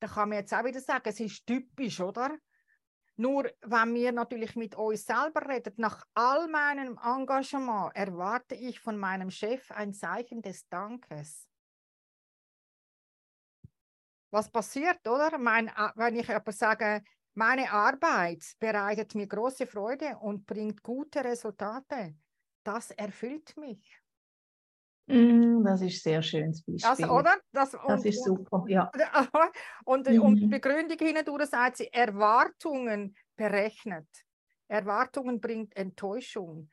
[0.00, 2.36] Da kann man jetzt auch wieder sagen, es ist typisch, oder?
[3.16, 8.98] Nur wenn wir natürlich mit uns selber reden, nach all meinem Engagement erwarte ich von
[8.98, 11.48] meinem Chef ein Zeichen des Dankes.
[14.30, 15.38] Was passiert, oder?
[15.38, 21.24] Mein, äh, wenn ich aber sage, meine Arbeit bereitet mir große Freude und bringt gute
[21.24, 22.14] Resultate.
[22.62, 24.00] Das erfüllt mich.
[25.06, 27.06] Mm, das ist sehr schönes Beispiel.
[27.06, 27.36] Das, oder?
[27.52, 28.90] Das, das und, ist super, ja.
[29.84, 30.20] Und, mhm.
[30.20, 34.08] und die Begründung hindurch sagt sie, Erwartungen berechnet.
[34.68, 36.70] Erwartungen bringt Enttäuschung.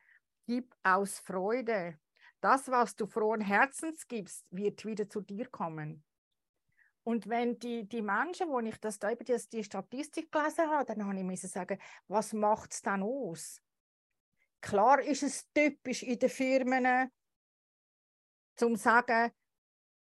[0.47, 1.97] Gib aus Freude.
[2.39, 6.04] Das, was du frohen Herzens gibst, wird wieder zu dir kommen.
[7.04, 10.86] Und wenn die, die Menschen, wo ich das da über die, die Statistik gelesen habe,
[10.86, 13.62] dann habe ich müssen sagen, was macht es dann aus?
[14.62, 17.12] Klar ist es typisch in den Firmen,
[18.56, 19.32] zum sagen,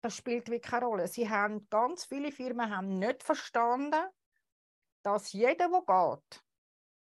[0.02, 1.08] das spielt wirklich keine Rolle.
[1.08, 4.06] Sie haben, ganz viele Firmen haben nicht verstanden,
[5.02, 6.44] dass jeder, der geht,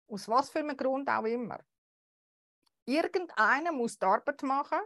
[0.08, 1.60] aus was für einem Grund auch immer,
[2.86, 4.80] irgendeiner muss die Arbeit machen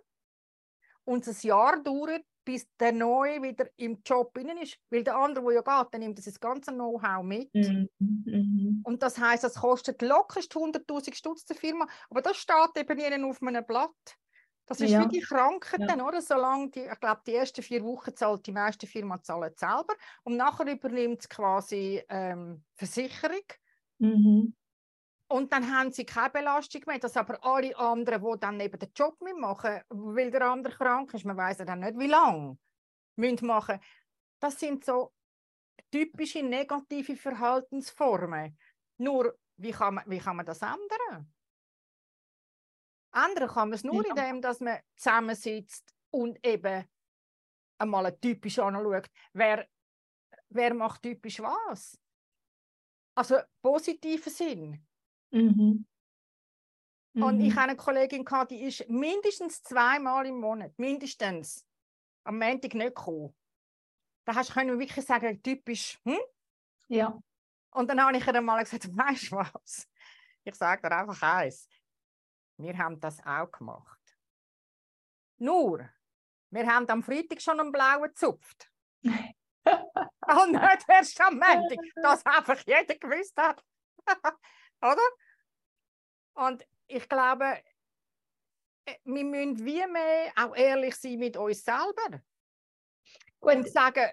[1.04, 4.78] und ein Jahr dauert, bis der Neue wieder im Job innen ist.
[4.90, 7.54] Weil der andere, der ja geht, der nimmt das ganze Know-how mit.
[7.54, 7.90] Mhm.
[8.00, 8.82] Mhm.
[8.86, 13.26] Und das heißt, das kostet locker 100.000 Stutz der Firma, aber das steht eben ihnen
[13.26, 13.92] auf einem Blatt.
[14.66, 15.04] Das ist ja.
[15.04, 16.08] wie die Krankheiten, ja.
[16.08, 16.22] oder?
[16.22, 20.38] Solange die, ich glaube, die ersten vier Wochen zahlt die meiste Firma zahlen selber und
[20.38, 23.44] nachher übernimmt es quasi ähm, Versicherung.
[23.98, 24.56] Mhm.
[25.30, 28.92] Und dann haben sie keine Belastung mehr, dass aber alle anderen, die dann eben den
[28.96, 32.58] Job mitmachen, weil der andere krank ist, man weiß ja dann nicht, wie lange,
[33.18, 33.80] müssen machen.
[34.40, 35.14] Das sind so
[35.92, 38.58] typische negative Verhaltensformen.
[38.98, 41.34] Nur, wie kann man, wie kann man das ändern?
[43.14, 44.12] Ändern kann man es nur, ja.
[44.12, 46.88] indem dass man zusammensitzt und eben
[47.80, 49.68] einmal typisch anschaut, wer,
[50.50, 52.00] wer macht typisch was?
[53.16, 54.87] Also positiven Sinn.
[55.32, 55.86] Mhm.
[57.14, 57.56] Und ich mhm.
[57.56, 61.66] habe eine Kollegin gehabt, die ist mindestens zweimal im Monat, mindestens,
[62.24, 63.36] am Montag nicht gekommen.
[64.26, 66.20] Da hast du wirklich sagen, typisch, hm?
[66.90, 67.18] Ja.
[67.72, 69.88] Und dann habe ich ihr mal gesagt, weißt du was?
[70.44, 71.68] Ich sage dir einfach eins.
[72.58, 74.18] Wir haben das auch gemacht.
[75.38, 75.90] Nur,
[76.50, 78.72] wir haben am Freitag schon einen blauen gezupft.
[79.04, 83.64] Und nicht erst am Montag, dass einfach jeder gewusst hat.
[84.82, 86.48] Oder?
[86.48, 87.46] Und ich glaube,
[88.86, 92.22] äh, wir müssen wie mehr auch ehrlich sein mit uns selber.
[93.40, 93.56] Gut.
[93.56, 94.10] Und sagen,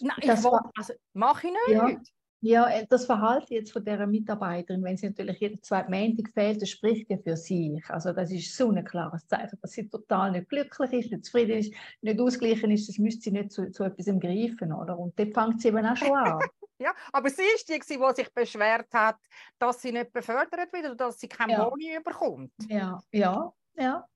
[0.00, 1.76] nein, ich will, also, mache ich nicht.
[1.76, 2.00] Ja.
[2.42, 6.60] Ja, äh, das Verhalten jetzt von dieser Mitarbeiterin, wenn sie natürlich jeden zweiten Montag fehlt,
[6.60, 7.82] das spricht ja für sich.
[7.88, 11.58] Also das ist so ein klares Zeichen, dass sie total nicht glücklich ist, nicht zufrieden
[11.58, 14.98] ist, nicht ausgeglichen ist, das müsste sie nicht zu, zu etwas greifen, oder?
[14.98, 16.38] Und dort fängt sie eben auch schon an.
[16.78, 19.18] ja, aber sie ist die, die sich beschwert hat,
[19.58, 21.68] dass sie nicht befördert wird oder dass sie kein ja.
[21.68, 22.52] Boni bekommt.
[22.68, 24.08] Ja, ja, ja.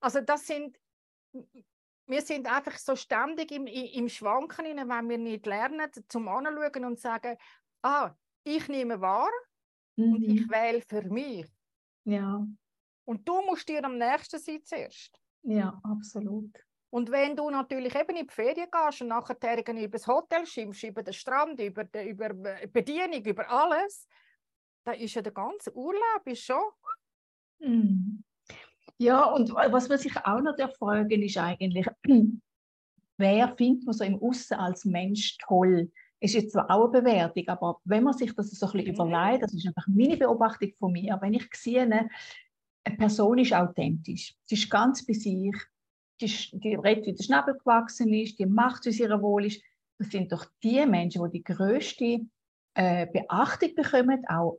[0.00, 0.78] Also das sind
[2.06, 7.00] wir sind einfach so ständig im, im Schwanken, wenn wir nicht lernen, zum Anschauen und
[7.00, 7.36] sagen,
[7.82, 9.30] ah, ich nehme wahr
[9.96, 10.14] mhm.
[10.14, 11.46] und ich wähle für mich.
[12.04, 12.46] Ja.
[13.06, 15.18] Und du musst dir am nächsten sein zuerst.
[15.42, 16.54] Ja, absolut.
[16.94, 20.84] Und wenn du natürlich eben in die Ferien gehst und nachher über das Hotel schimpfst,
[20.84, 22.28] über den Strand, über, die, über
[22.72, 24.06] Bedienung, über alles,
[24.84, 26.62] dann ist ja der ganze Urlaub ist schon.
[27.58, 28.22] Mhm.
[28.98, 31.84] Ja, und was man sich auch noch fragen ist eigentlich,
[33.16, 35.90] wer findet man so im Aussen als Mensch toll?
[36.20, 39.12] Ist jetzt zwar auch eine Bewertung, aber wenn man sich das so ein bisschen mhm.
[39.12, 42.08] überlegt, das ist einfach meine Beobachtung von mir, wenn ich sehe, eine
[42.96, 45.56] Person ist authentisch, sie ist ganz bei sich,
[46.20, 49.62] die, die redet, wie der Schnabel gewachsen ist, die macht, wie sie ihr wohl ist,
[49.98, 52.20] das sind doch die Menschen, die die größte
[52.74, 54.58] äh, Beachtung bekommen, auch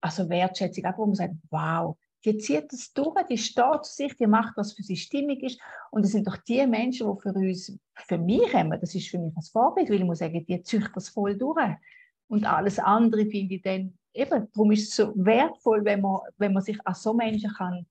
[0.00, 4.14] also Wertschätzung, auch wo man sagt, wow, die zieht das durch, die steht zu sich,
[4.16, 5.60] die macht, was für sie stimmig ist.
[5.90, 9.18] Und das sind doch die Menschen, die für uns, für mich immer, das ist für
[9.18, 11.74] mich ein Vorbild, weil ich muss sagen, die zieht das voll durch.
[12.28, 16.52] Und alles andere finde ich dann, eben, darum ist es so wertvoll, wenn man, wenn
[16.52, 17.86] man sich an so Menschen kann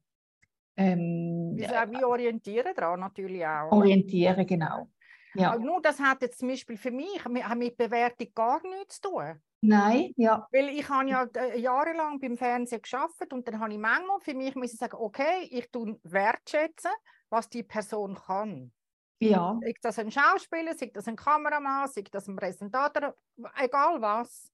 [0.78, 3.72] ähm, wir orientieren daran natürlich auch.
[3.72, 4.88] Orientieren, genau.
[5.34, 5.52] Ja.
[5.52, 9.42] Aber nur das hat jetzt zum Beispiel für mich mit Bewertung gar nichts zu tun.
[9.62, 10.48] Nein, ja.
[10.52, 14.36] Weil ich habe ja äh, jahrelang beim Fernsehen geschafft und dann habe ich manchmal für
[14.36, 16.92] mich müssen sagen, okay, ich tue wertschätzen,
[17.30, 18.72] was die Person kann.
[19.20, 19.58] Ja.
[19.62, 23.16] Sei das ein Schauspieler, sei das ein Kameramann, sei das ein Präsentator,
[23.58, 24.52] egal was.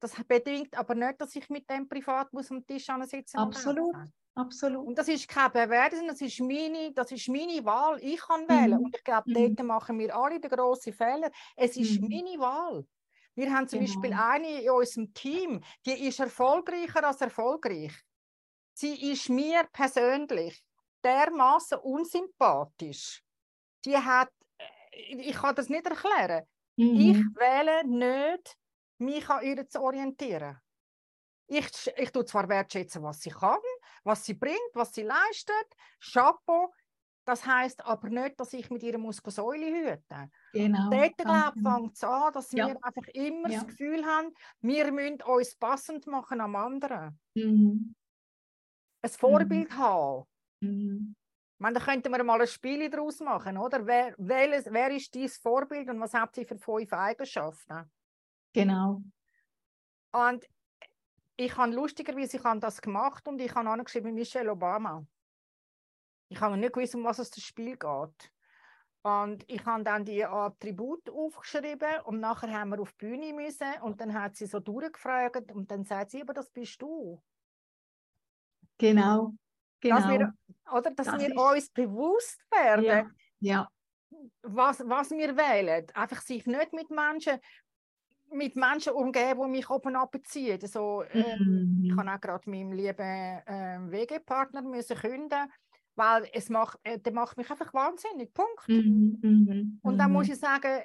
[0.00, 3.94] Das bedingt aber nicht, dass ich mit dem privat muss am Tisch sitzen Absolut.
[4.34, 4.86] Absolut.
[4.86, 7.98] Und das ist keine Bewertung, das ist meine, das ist meine Wahl.
[8.02, 8.78] Ich kann wählen.
[8.78, 8.84] Mhm.
[8.84, 9.56] Und ich glaube, mhm.
[9.56, 11.30] dort machen wir alle den grossen Fehler.
[11.54, 12.08] Es ist mhm.
[12.08, 12.86] meine Wahl.
[13.34, 13.92] Wir haben zum genau.
[13.92, 17.92] Beispiel eine in unserem Team, die ist erfolgreicher als erfolgreich.
[18.74, 20.62] Sie ist mir persönlich
[21.04, 23.22] dermaßen unsympathisch.
[23.84, 26.46] Die hat, äh, ich kann das nicht erklären.
[26.76, 27.00] Mhm.
[27.00, 28.56] Ich wähle nicht,
[28.98, 30.58] mich an ihr zu orientieren.
[31.48, 33.58] Ich, ich tue zwar wertschätzen, was sie kann,
[34.04, 35.66] was sie bringt, was sie leistet,
[36.00, 36.72] Chapeau,
[37.24, 40.30] das heißt aber nicht, dass ich mit ihrer Muskelsäule hüte.
[40.52, 40.90] Genau.
[40.90, 41.76] Dort glaube genau.
[41.76, 42.66] fängt es an, dass ja.
[42.66, 43.60] wir einfach immer ja.
[43.60, 47.18] das Gefühl haben, wir müssen uns passend machen am anderen.
[47.34, 47.94] Mhm.
[49.02, 49.78] Ein Vorbild mhm.
[49.78, 50.24] haben.
[50.60, 51.14] Mhm.
[51.54, 53.86] Ich meine, da könnten wir mal ein Spiel daraus machen, oder?
[53.86, 57.88] Wer, welches, wer ist dein Vorbild und was hat sie für fünf Eigenschaften?
[58.52, 59.00] Genau.
[60.10, 60.44] Und
[61.42, 65.06] ich habe lustigerweise ich habe das gemacht und ich habe angeschrieben Michelle Obama.
[66.28, 68.32] Ich habe nicht gewusst, um was es das Spiel geht.
[69.02, 73.72] Und ich habe dann die Attribute aufgeschrieben und nachher haben wir auf die Bühne müssen
[73.82, 77.20] und dann hat sie so durchgefragt und dann sagt sie, aber das bist du.
[78.78, 79.34] Genau,
[79.80, 79.96] genau.
[79.96, 80.32] Dass wir,
[80.72, 81.36] oder dass das wir ist...
[81.36, 83.10] uns bewusst werden, ja.
[83.40, 83.68] ja.
[84.42, 85.84] Was, was wir wählen.
[85.94, 87.40] Einfach sich nicht mit Menschen
[88.32, 90.60] mit Menschen umgeben, die mich oben abziehen.
[90.66, 91.84] So, äh, mm.
[91.84, 94.62] Ich habe auch gerade meinem lieben äh, WG-Partner
[95.00, 95.50] künden
[95.94, 98.32] weil es macht, äh, der macht mich einfach wahnsinnig.
[98.32, 98.68] Punkt.
[98.68, 100.32] Mhm, und dann muss mhm.
[100.32, 100.82] ich sagen,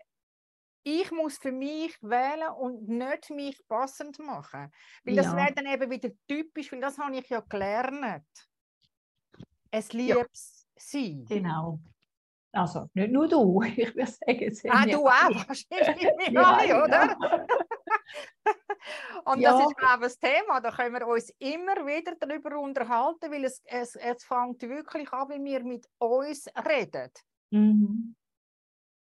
[0.83, 4.71] ich muss für mich wählen und nicht mich passend machen.
[5.03, 5.23] Weil ja.
[5.23, 8.25] das wäre dann eben wieder typisch, weil das habe ich ja gelernt.
[9.69, 10.25] Es liebt ja.
[10.77, 11.25] sie.
[11.27, 11.79] Genau.
[12.58, 17.17] Also nicht nur du, ich würde sagen, es Ah, du auch, wahrscheinlich alle, oder?
[19.26, 19.52] Und ja.
[19.52, 20.60] das ist, glaube ich, das Thema.
[20.62, 25.30] Da können wir uns immer wieder darüber unterhalten, weil es, es, es fängt wirklich an,
[25.30, 27.12] wie wir mit uns reden.
[27.52, 28.15] Mhm.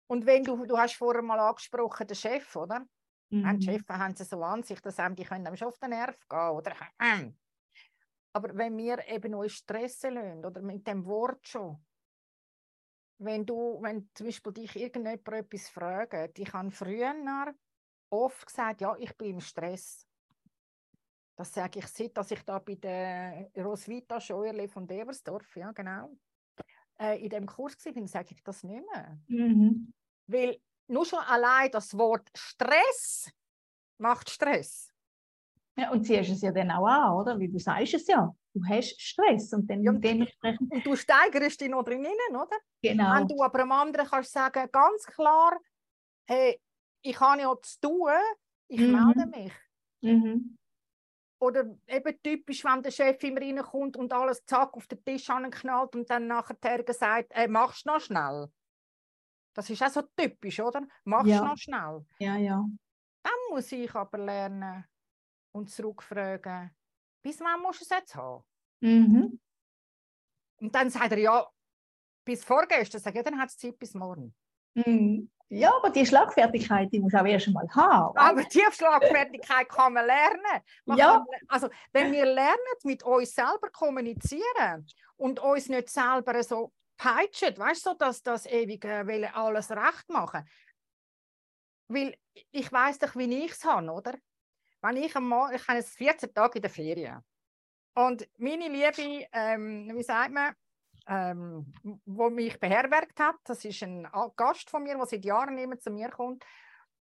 [0.08, 2.86] Und wenn du, du hast vorher mal angesprochen, den Chef, oder?
[3.30, 3.60] Mhm.
[3.60, 6.50] Die Chefs haben sie so an sich, dass die können schon auf den Nerv gehen,
[6.50, 6.74] oder?
[8.34, 11.84] Aber wenn wir eben uns stressen lassen, oder mit dem Wort schon,
[13.24, 17.54] wenn du, wenn zum Beispiel dich irgendjemand etwas fragt, ich habe früher
[18.10, 20.08] oft gesagt, ja, ich bin im Stress.
[21.36, 26.16] Das sage ich seit, dass ich da bei der Roswitha Scheuerle von Deversdorf, ja genau,
[27.00, 29.20] äh, in dem Kurs war, sage ich das nicht mehr.
[29.28, 29.94] Mhm.
[30.28, 33.32] Weil nur schon allein das Wort Stress
[33.98, 34.93] macht Stress.
[35.76, 37.40] Ja, und siehst es ja dann auch an, oder?
[37.40, 38.34] Wie du sagst es ja.
[38.54, 40.72] Du hast Stress und dann ja, dementsprechend...
[40.72, 42.58] Und du steigerst dich noch drinnen, oder?
[42.84, 43.16] Genau.
[43.16, 45.60] Wenn du aber einem anderen kannst sagen, ganz klar,
[46.28, 46.62] hey,
[47.02, 48.12] ich habe ja zu tun,
[48.68, 48.92] ich mhm.
[48.92, 49.54] melde mich.
[50.02, 50.58] Mhm.
[51.40, 55.96] Oder eben typisch, wenn der Chef immer reinkommt und alles zack auf den Tisch anknallt
[55.96, 58.48] und dann nachher sagt, äh, machst noch schnell.
[59.56, 60.84] Das ist auch so typisch, oder?
[61.04, 61.44] Machst ja.
[61.44, 62.06] noch schnell.
[62.20, 62.64] Ja, ja.
[63.24, 64.86] Dann muss ich aber lernen
[65.54, 66.76] und zurückfragen,
[67.24, 68.44] bis wann musst du es jetzt haben?
[68.82, 69.40] Mhm.
[70.60, 71.48] Und dann sagt er, ja,
[72.26, 73.02] bis vorgestern.
[73.02, 74.34] Sag ja, dann hat es Zeit bis morgen.
[74.76, 75.30] Mhm.
[75.50, 78.18] Ja, aber die Schlagfertigkeit, die muss auch erst einmal haben.
[78.18, 80.64] Aber die Schlagfertigkeit kann man lernen.
[80.86, 81.18] Man ja.
[81.18, 87.56] Kann, also, wenn wir lernen, mit uns selber kommunizieren und uns nicht selber so peitschen,
[87.56, 90.44] weißt du, dass das ewig äh, alles recht machen.
[91.88, 92.16] Weil
[92.52, 94.16] ich weiß doch, wie ich es habe, oder?
[94.84, 97.24] Wenn ich einmal, ich habe jetzt 14 Tage in der Ferien.
[97.96, 100.54] Und meine Liebe, ähm, wie sagt man,
[101.08, 101.74] ähm,
[102.06, 105.90] wo mich beherbergt hat, das ist ein Gast von mir, der seit Jahren immer zu
[105.90, 106.44] mir kommt.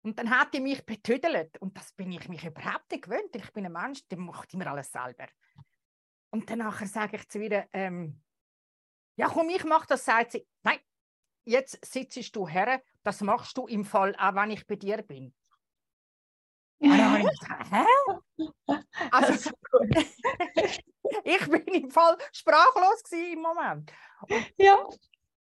[0.02, 1.58] Und dann hat er mich betüdelt.
[1.62, 3.34] Und das bin ich mich überhaupt nicht gewöhnt.
[3.34, 5.28] Ich bin ein Mensch, der macht immer alles selber.
[6.32, 8.22] Und dann sage ich zu ihr, ähm,
[9.16, 10.80] ja komm, ich mache das, sagt sie, nein,
[11.46, 15.34] jetzt sitzt du her, das machst du im Fall, auch wenn ich bei dir bin.
[16.80, 18.78] Und dann habe ich hä?
[19.12, 19.52] Also,
[21.24, 23.92] ich bin im Fall sprachlos im Moment.
[24.22, 24.88] Und ja.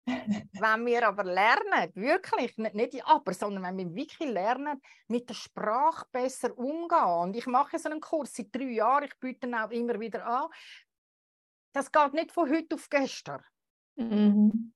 [0.07, 5.29] Wenn wir aber lernen, wirklich, nicht, nicht die aber, sondern wenn wir wirklich lernen, mit
[5.31, 7.23] der Sprache besser umgehen.
[7.23, 10.27] Und ich mache so einen Kurs seit drei Jahren, ich biete ihn auch immer wieder
[10.27, 10.51] an.
[11.73, 13.43] Das geht nicht von heute auf gestern.
[13.97, 14.75] Mhm.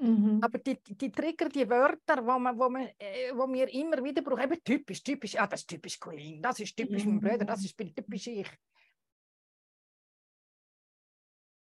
[0.00, 0.40] Mhm.
[0.42, 4.22] Aber die, die Trigger, die Wörter, wo, man, wo, man, äh, wo wir immer wieder
[4.22, 7.16] brauchen, eben typisch, typisch, ja, das ist typisch Colin, das ist typisch mhm.
[7.16, 8.48] mein Bruder, das ist typisch ich.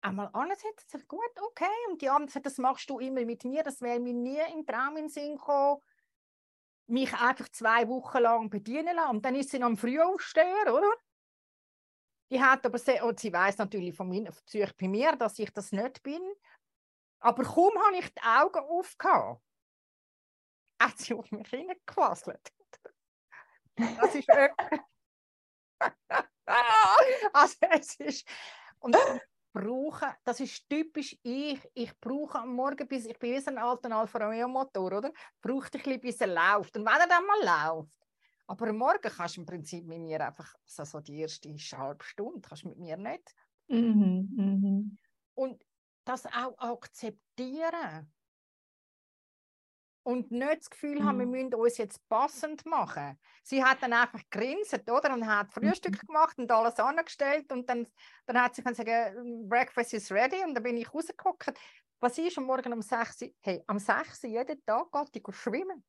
[0.01, 4.01] Einmal ansetzen, gut, okay, und die anderen das machst du immer mit mir, das wäre
[4.01, 5.81] mir nie im Traum in Sinn gekommen,
[6.89, 9.17] mich einfach zwei Wochen lang bedienen lassen.
[9.17, 10.93] Und dann ist sie noch am Frühaufsteher, oder?
[12.31, 14.11] Die hat aber sehr, und sie weiß natürlich von
[14.47, 16.21] Psyche bei mir, dass ich das nicht bin.
[17.25, 19.39] Aber kaum habe ich die Augen aufgehauen,
[20.79, 22.53] hat sie auf mich hineingequasselt.
[23.77, 24.29] Das ist
[27.33, 28.29] also es ist
[28.79, 28.95] und
[29.55, 33.91] brauche, das ist typisch ich, ich brauche am Morgen, bis ich bin wie ein alter
[33.91, 35.11] Alfa Romeo Motor, oder?
[35.41, 36.77] Brauche ich ein bisschen, bis er läuft.
[36.77, 37.89] Und wenn er dann mal läuft,
[38.47, 42.05] aber am Morgen kannst du im Prinzip mit mir einfach, so, so die erste halbe
[42.05, 43.35] Stunde, kannst du mit mir nicht.
[43.69, 44.99] Mhm, mhm.
[45.33, 45.65] Und
[46.05, 48.13] das auch akzeptieren.
[50.07, 51.33] Und nicht das Gefühl haben, wir mhm.
[51.33, 53.19] müssen uns jetzt passend machen.
[53.43, 55.15] Sie hat dann einfach grinset, oder?
[55.15, 56.07] Und hat Frühstück mhm.
[56.07, 57.51] gemacht und alles angestellt.
[57.51, 57.87] Und dann,
[58.27, 58.87] dann hat sie gesagt,
[59.49, 60.45] Breakfast is ready.
[60.45, 61.55] Und dann bin ich rausgeguckt.
[62.01, 65.83] Was ist am Morgen um 6 Hey, am 6 jeden Tag geht die schwimmen.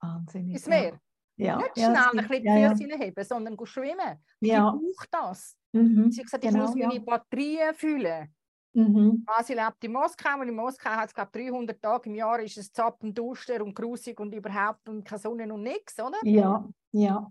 [0.00, 0.54] Wahnsinnig.
[0.54, 1.00] Ins Meer.
[1.36, 1.56] Ja.
[1.56, 2.98] Nicht schnell ja, ein bisschen die Füße ja.
[2.98, 4.24] heben, sondern schwimmen.
[4.40, 4.70] Ja.
[4.70, 5.56] Die braucht das.
[5.72, 6.08] Mhm.
[6.12, 8.32] Sie hat gesagt, ich genau, muss meine Batterien fühlen.
[8.74, 9.24] Mhm.
[9.44, 12.58] Sie lebt in Moskau und in Moskau hat es, glaube 300 Tage im Jahr ist
[12.58, 16.18] es zappen, duster und grusig und überhaupt und keine Sonne und nichts, oder?
[16.24, 17.28] Ja, ja.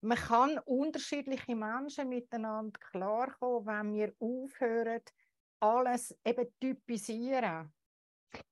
[0.00, 5.02] Man kann unterschiedliche Menschen miteinander klarkommen, wenn wir aufhören,
[5.60, 7.72] alles eben typisieren.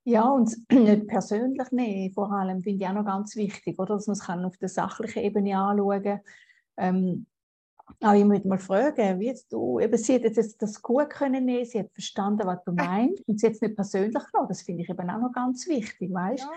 [0.05, 3.95] Ja, und nicht persönlich nehmen, vor allem finde ich auch noch ganz wichtig, oder?
[3.95, 6.21] dass man es auf der sachlichen Ebene anschauen kann.
[6.77, 7.27] Ähm,
[8.01, 11.45] aber ich möchte mal fragen, wie jetzt du, eben sie hat jetzt das gut können
[11.45, 14.49] nehmen, sie hat verstanden, was du meinst und sie hat es nicht persönlich genommen.
[14.49, 16.43] Das finde ich eben auch noch ganz wichtig, weißt?
[16.43, 16.51] Ja.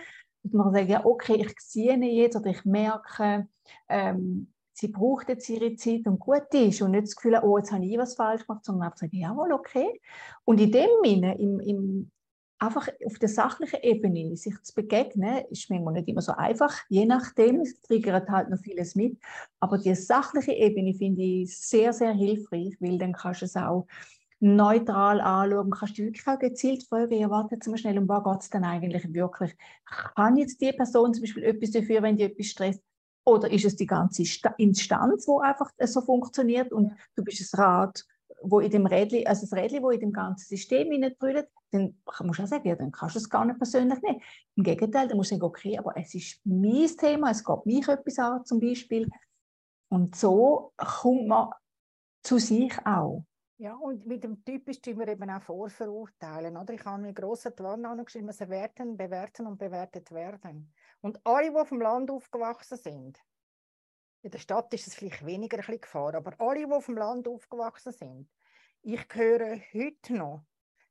[0.44, 3.48] Dass man sagt, ja, okay, ich sehe jetzt oder ich merke,
[3.90, 7.72] ähm, sie braucht jetzt ihre Zeit und gut ist und nicht das Gefühl, oh, jetzt
[7.72, 10.00] habe ich was falsch gemacht, sondern einfach sagen, jawohl, okay.
[10.46, 12.12] Und in dem Sinne, im, im,
[12.60, 17.06] einfach auf der sachlichen Ebene sich zu begegnen, ist manchmal nicht immer so einfach, je
[17.06, 19.18] nachdem, es triggert halt noch vieles mit,
[19.60, 23.88] aber die sachliche Ebene finde ich sehr, sehr hilfreich, weil dann kannst du es auch
[24.40, 25.72] neutral anschauen.
[25.72, 28.50] Kannst du wirklich auch gezielt fragen, ja, warte jetzt mal schnell, um was geht es
[28.50, 29.56] denn eigentlich wirklich?
[30.16, 32.82] Kann jetzt die Person zum Beispiel etwas dafür, wenn die etwas stresst?
[33.26, 34.24] Oder ist es die ganze
[34.58, 38.06] Instanz, wo einfach so funktioniert und du bist das Rad,
[38.42, 42.40] wo in dem Rädli, also das Rädli, wo in dem ganzen System hineinbrüllt, dann musst
[42.40, 44.22] du auch sagen, ja, dann kannst du es gar nicht persönlich nehmen.
[44.56, 47.88] Im Gegenteil, dann musst du sagen, okay, aber es ist mein Thema, es geht mich
[47.88, 49.10] etwas an zum Beispiel.
[49.90, 51.50] Und so kommt man
[52.24, 53.24] zu sich auch.
[53.60, 56.58] Ja, und mit dem typisch tun wir eben auch vorverurteilen.
[56.58, 56.74] Oder?
[56.76, 60.72] Ich habe mir grosse Wand angeschrieben, sie werden, bewerten und bewertet werden.
[61.02, 63.20] Und alle, die auf dem Land aufgewachsen sind,
[64.22, 67.28] in der Stadt ist es vielleicht weniger ein Gefahr, aber alle, die auf dem Land
[67.28, 68.30] aufgewachsen sind,
[68.82, 70.46] ich höre heute noch,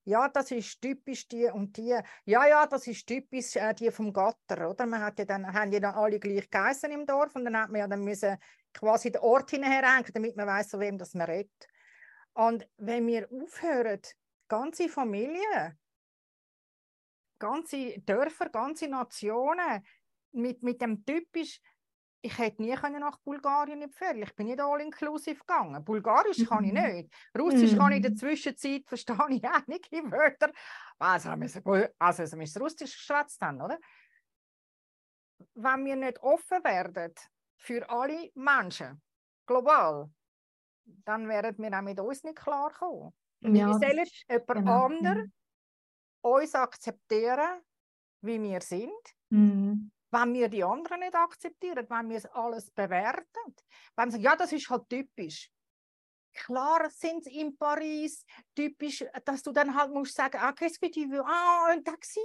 [0.05, 1.99] ja, das ist typisch die und die.
[2.27, 4.87] Ja, ja, das ist typisch äh, die vom Gatter, oder?
[4.87, 7.70] Man hat ja dann, haben ja dann alle gleich geheißen im Dorf und dann hat
[7.70, 8.39] man ja dann müssen
[8.72, 11.68] quasi den Ort hinherhängen, damit man weiß, von wem das man redet.
[12.35, 14.01] Und wenn wir aufhören,
[14.47, 15.77] ganze Familien,
[17.41, 19.85] ganze Dörfer, ganze Nationen
[20.31, 21.61] mit, mit dem typisch,
[22.22, 25.84] ich hätte nie können nach Bulgarien empfehlen Ich bin nicht all-inclusive gegangen.
[25.84, 26.82] Bulgarisch kann ich mhm.
[26.82, 27.14] nicht.
[27.38, 27.78] Russisch mhm.
[27.78, 28.16] kann ich in der mhm.
[28.16, 30.52] Zwischenzeit, verstehe ich einige Wörter.
[30.98, 31.60] Also, also,
[31.98, 33.78] also wir Russisch geschwätzt haben, oder?
[35.54, 37.14] Wenn wir nicht offen werden
[37.56, 39.00] für alle Menschen,
[39.46, 40.10] global,
[40.84, 43.12] dann wären wir auch mit uns nicht klar kommen.
[43.40, 44.86] Ja, wir sollen jemand genau.
[44.86, 45.32] anderen
[46.22, 47.62] uns akzeptieren,
[48.22, 48.90] wie wir sind.
[49.30, 49.90] Mhm.
[50.18, 53.54] Wenn wir die anderen nicht akzeptieren, wenn wir es alles bewerten,
[53.96, 55.50] wenn wir sagen, ja, das ist halt typisch.
[56.32, 60.90] Klar sind sie in Paris typisch, dass du dann halt musst sagen, ah, qu'est-ce que
[60.90, 61.22] tu veux?
[61.22, 62.20] Ah, un taxi.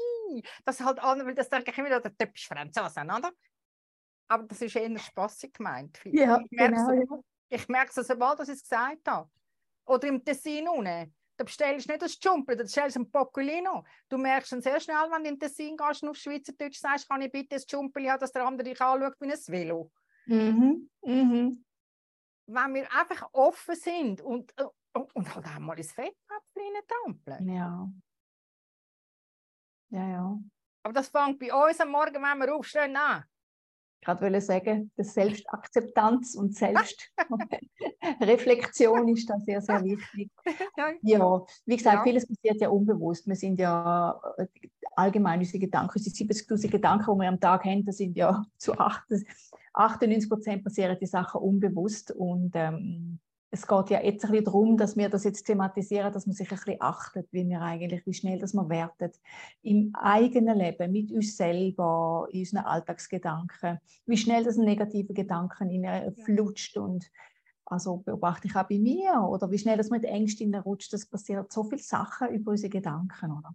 [0.63, 3.31] Das halt andere, weil das denke ich immer, der typisch Franzosen, oder?
[4.29, 5.99] Aber das ist eher spaßig gemeint.
[6.05, 7.19] Ja, genau, ja.
[7.49, 9.29] Ich merke es, sobald ich es gesagt habe.
[9.85, 11.13] Oder im Tessin unten.
[11.41, 13.83] Da bestellst du nicht das Jumpel, da bestellst du ein Pocolino.
[14.07, 17.23] Du merkst dann sehr schnell, wenn du in Tessin gehst und auf Schweizerdeutsch sagst, kann
[17.23, 19.91] ich bitte das Jumpel haben, dass der andere dich anschaut wie ein Velo.
[20.27, 20.87] Mhm.
[21.01, 21.65] Mhm.
[22.45, 24.53] Wenn wir einfach offen sind und,
[24.93, 27.49] und, und halt auch mal ins Fettnäpfchen trampeln.
[27.49, 27.89] Ja.
[29.89, 30.39] Ja, ja.
[30.83, 33.23] Aber das fängt bei uns am Morgen, wenn wir aufstehen, an
[34.01, 40.31] gerade wollte sagen, dass Selbstakzeptanz und Selbstreflexion ist da sehr, sehr wichtig.
[41.03, 42.03] Ja, wie gesagt, ja.
[42.03, 43.27] vieles passiert ja unbewusst.
[43.27, 44.47] Wir sind ja äh,
[44.95, 48.73] allgemein unsere Gedanken, unsere 70.000 Gedanken, die wir am Tag haben, das sind ja zu
[49.73, 53.19] 98 Prozent passieren die Sachen unbewusst und ähm,
[53.53, 56.49] es geht ja jetzt ein bisschen darum, dass wir das jetzt thematisieren, dass man sich
[56.49, 59.19] ein bisschen achtet, wie wir eigentlich, wie schnell das man wertet.
[59.61, 65.69] Im eigenen Leben, mit uns selber, in unseren Alltagsgedanken, wie schnell das ein negativer Gedanken
[65.69, 67.11] in flutscht und
[67.65, 71.51] also beobachte ich auch bei mir oder wie schnell das mit Ängsten rutscht, das passiert
[71.51, 73.53] so viele Sachen über unsere Gedanken, oder?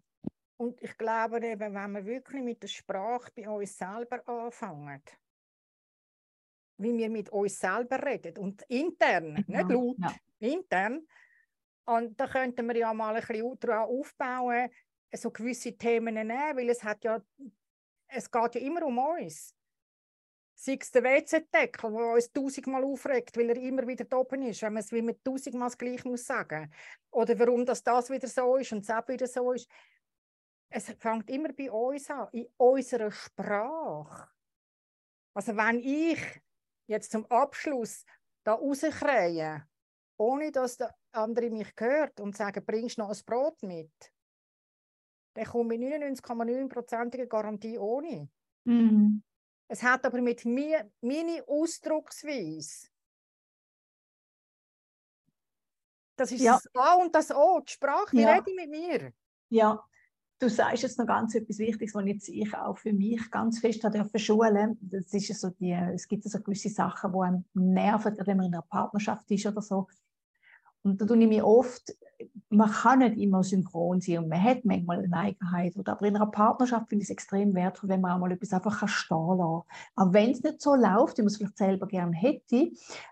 [0.58, 5.02] Und ich glaube eben, wenn wir wirklich mit der Sprache bei uns selber anfangen,
[6.78, 8.36] wie wir mit uns selber reden.
[8.38, 10.14] Und intern, ja, nicht laut, ja.
[10.38, 11.06] intern.
[11.84, 14.70] Und da könnten wir ja mal ein bisschen daran aufbauen,
[15.12, 17.20] so gewisse Themen nehmen, weil es hat ja,
[18.08, 19.54] es geht ja immer um uns.
[20.58, 24.62] Sei es der WC-Deckel, der uns tausendmal aufregt, weil er immer wieder da oben ist,
[24.62, 26.72] wenn man es wie mit tausendmal gleich muss sagen.
[27.10, 29.68] Oder warum das, das wieder so ist und das wieder so ist.
[30.68, 34.28] Es fängt immer bei uns an, in unserer Sprache.
[35.34, 36.18] Also wenn ich
[36.86, 38.04] jetzt zum Abschluss
[38.44, 39.62] da rauskriegen,
[40.18, 43.92] ohne dass der andere mich hört und sagt, bringst du noch ein Brot mit,
[45.34, 48.28] dann komme ich 99,9%ige Garantie ohne.
[48.64, 49.22] Mhm.
[49.68, 52.88] Es hat aber mit mir meine Ausdrucksweise.
[56.16, 56.54] Das ist ja.
[56.54, 58.34] das A und das O, die Sprache, die ja.
[58.34, 59.12] rede mit mir.
[59.50, 59.84] Ja,
[60.38, 63.82] Du sagst jetzt noch ganz etwas Wichtiges, was jetzt ich auch für mich ganz fest
[63.84, 64.76] habe schulen.
[64.82, 68.54] Das ist so die, es gibt so gewisse Sachen, die einem nerven, wenn man in
[68.54, 69.86] einer Partnerschaft ist oder so.
[70.82, 71.90] Und da tue ich mich oft
[72.48, 75.76] man kann nicht immer synchron sein und man hat manchmal eine Eigenheit.
[75.76, 78.52] Oder, aber in einer Partnerschaft finde ich es extrem wertvoll, wenn man auch mal etwas
[78.52, 79.40] einfach stehen kann.
[79.40, 82.70] Auch wenn es nicht so läuft, wie man es vielleicht selber gerne hätte,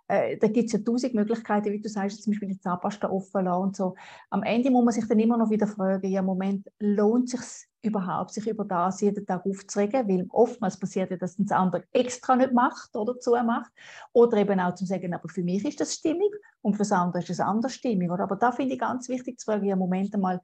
[0.09, 3.45] äh, da gibt es ja tausend Möglichkeiten, wie du sagst, zum Beispiel die Zahnpasta offen
[3.45, 3.97] lassen und so.
[4.31, 7.69] Am Ende muss man sich dann immer noch wieder fragen, ja, Moment, lohnt es sich
[7.85, 12.37] überhaupt, sich über das jeden Tag aufzuregen, weil oftmals passiert ja, dass das andere extra
[12.37, 13.73] nicht macht oder zumacht.
[14.13, 16.33] Oder eben auch zu sagen, aber für mich ist das stimmig
[16.63, 18.11] und für das andere ist das anders stimmig.
[18.11, 18.25] Oder?
[18.25, 20.41] Aber da finde ich ganz wichtig zu fragen, ja, Moment einmal,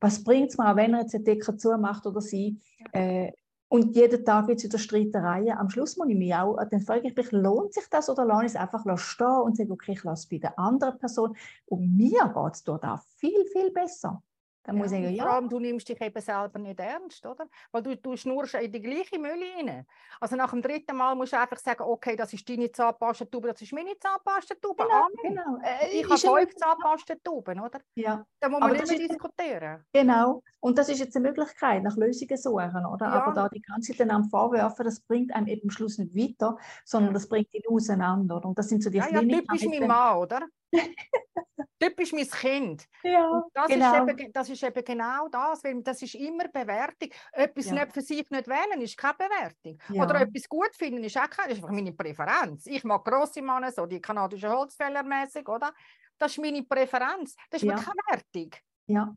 [0.00, 2.58] was bringt es mir, wenn er jetzt den Deckel zumacht oder sie,
[2.92, 3.30] äh,
[3.68, 5.56] Und jeden Tag gibt es wieder Streitereien.
[5.56, 8.44] Am Schluss muss ich mich auch, dann frage ich mich, lohnt sich das oder lasse
[8.44, 11.34] ich es einfach stehen und sage, okay, ich lasse es bei der anderen Person.
[11.64, 14.22] Und mir geht es dort auch viel, viel besser.
[14.64, 15.24] Dann muss ja, ich ja.
[15.24, 17.46] Vor allem, du nimmst dich eben selber nicht ernst, oder?
[17.72, 19.86] Weil du, du schnurst in die gleiche Mülle rein.
[20.20, 23.60] Also nach dem dritten Mal musst du einfach sagen, okay, das ist deine Zahnpastentube, das
[23.60, 24.84] ist meine Zahnpastentube.
[24.84, 25.58] Genau, genau.
[25.62, 27.80] Äh, ich habe fünf Zahnpastentuben, oder?
[27.94, 28.24] Ja.
[28.40, 29.84] Da muss man nicht mehr diskutieren.
[29.92, 30.42] Genau.
[30.60, 33.06] Und das ist jetzt eine Möglichkeit, nach Lösungen suchen, oder?
[33.06, 33.22] Ja.
[33.22, 36.56] Aber da die ganze Zeit am vorwerfen, das bringt einem eben am Schluss nicht weiter,
[36.84, 38.44] sondern das bringt ihn auseinander.
[38.44, 40.40] Und das sind so die ja, ja, typisch mein Mann, oder?
[41.78, 42.86] typisch mein Kind.
[43.02, 44.04] Ja, das, genau.
[44.04, 47.10] ist eben, das ist eben genau das, weil das ist immer Bewertung.
[47.32, 47.74] Etwas ja.
[47.74, 49.78] nicht für sich nicht wählen ist keine Bewertung.
[49.88, 50.04] Ja.
[50.04, 52.66] Oder etwas gut finden ist auch keine, das ist einfach meine Präferenz.
[52.66, 55.72] Ich mag grosse Männer, so die kanadischen Holzfäller mäßig, oder?
[56.18, 57.34] Das ist meine Präferenz.
[57.50, 57.74] Das ist ja.
[57.74, 58.50] keine Wertung.
[58.86, 59.14] Ja.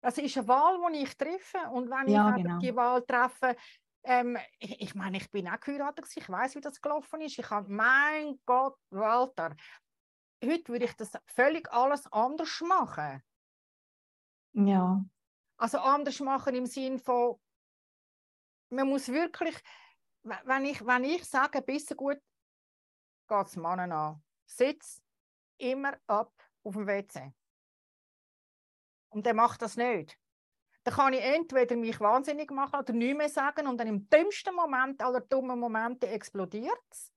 [0.00, 1.58] Das ist eine Wahl, die ich treffe.
[1.72, 2.58] Und wenn ja, ich genau.
[2.58, 3.56] die Wahl treffe,
[4.04, 7.38] ähm, ich, ich meine, ich bin auch geheiratet, ich weiß, wie das gelaufen ist.
[7.38, 9.56] Ich habe, mein Gott, Walter,
[10.44, 13.22] heute würde ich das völlig alles anders machen.
[14.52, 15.04] Ja.
[15.56, 17.40] Also anders machen im Sinn von,
[18.70, 19.56] man muss wirklich,
[20.22, 22.18] wenn ich, wenn ich sage, bisschen gut,
[23.28, 24.22] geht es Mann an.
[24.46, 25.02] Sitz
[25.58, 26.32] immer ab
[26.62, 27.32] auf dem WC.
[29.10, 30.18] Und der macht das nicht.
[30.84, 34.54] Dann kann ich entweder mich wahnsinnig machen oder nichts mehr sagen und dann im dümmsten
[34.54, 37.12] Moment aller dummen Momente explodiert es.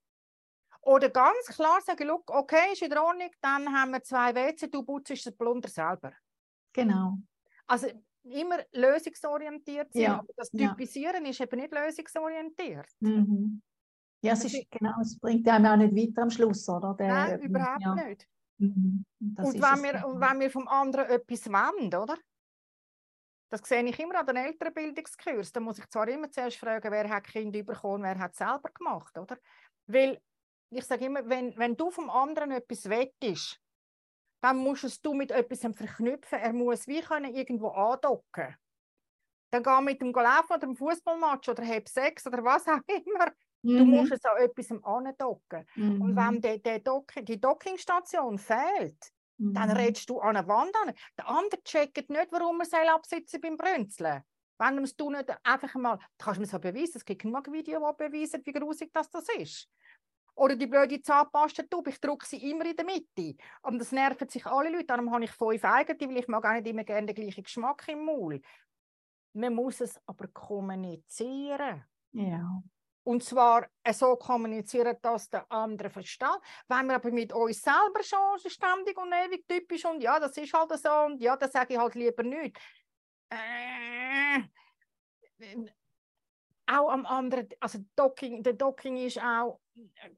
[0.84, 4.84] Oder ganz klar sagen, look, okay, ist in Ordnung, dann haben wir zwei WC, du
[4.84, 6.12] putzt das Plunder selber.
[6.74, 7.18] Genau.
[7.68, 7.88] Also
[8.24, 10.70] immer lösungsorientiert sein, Ja, aber das ja.
[10.70, 12.88] Typisieren ist eben nicht lösungsorientiert.
[13.00, 13.62] Mhm.
[14.24, 16.96] Ja, es Das ist, genau, es bringt einem auch nicht weiter am Schluss, oder?
[16.96, 17.96] Der, Nein, ähm, überhaupt ja.
[17.96, 18.28] nicht.
[18.58, 19.06] Mhm.
[19.20, 20.06] Und wenn, wir, ja.
[20.06, 22.18] und wenn wir vom anderen etwas wollen, oder?
[23.50, 25.52] Das sehe ich immer an den Elternbildungskurs.
[25.52, 28.70] Da muss ich zwar immer zuerst fragen, wer hat Kind bekommen, wer hat es selber
[28.74, 29.38] gemacht, oder?
[29.88, 30.22] Weil
[30.72, 33.60] ich sage immer, wenn, wenn du vom anderen etwas wettest,
[34.42, 36.40] dann musst es du mit etwas verknüpfen.
[36.40, 38.56] Er muss wie können irgendwo andocken.
[39.52, 43.32] Dann geh mit dem laufen oder dem Fußballmatch oder hab Sex oder was auch immer.
[43.76, 43.86] Du Mhm.
[43.86, 45.66] musst es an etwas andocken.
[46.00, 46.16] Und Mhm.
[46.16, 48.98] wenn der, der Dock, die Dockingstation fehlt,
[49.54, 49.72] dann Mhm.
[49.72, 50.94] redest du an eine Wand an.
[51.18, 54.24] Der andere checkt nicht, warum er soll absitzen beim Brünzeln.
[54.58, 57.34] Wenn du es du nicht einfach mal, kannst du mir so beweisen, es gibt ein
[57.52, 59.68] Video, das beweist, wie grusig das, das ist.
[60.36, 63.36] Oder die blöde Zahnpastentube, ich drücke sie immer in der Mitte.
[63.62, 64.86] Und das nerven sich alle Leute.
[64.86, 67.88] Darum habe ich fünf eigene, weil ich mag auch nicht immer gerne den gleichen Geschmack
[67.88, 68.42] im Maul.
[69.34, 71.84] Man muss es aber kommunizieren.
[72.12, 72.62] Ja.
[73.04, 76.28] Und zwar so kommunizieren, dass der andere versteht.
[76.68, 80.54] Wenn wir aber mit uns selber schon ständig und ewig typisch und ja, das ist
[80.54, 82.60] halt so und ja, das sage ich halt lieber nicht.
[83.30, 84.44] Äh,
[86.68, 89.60] auch am anderen, also Docking, der Docking ist auch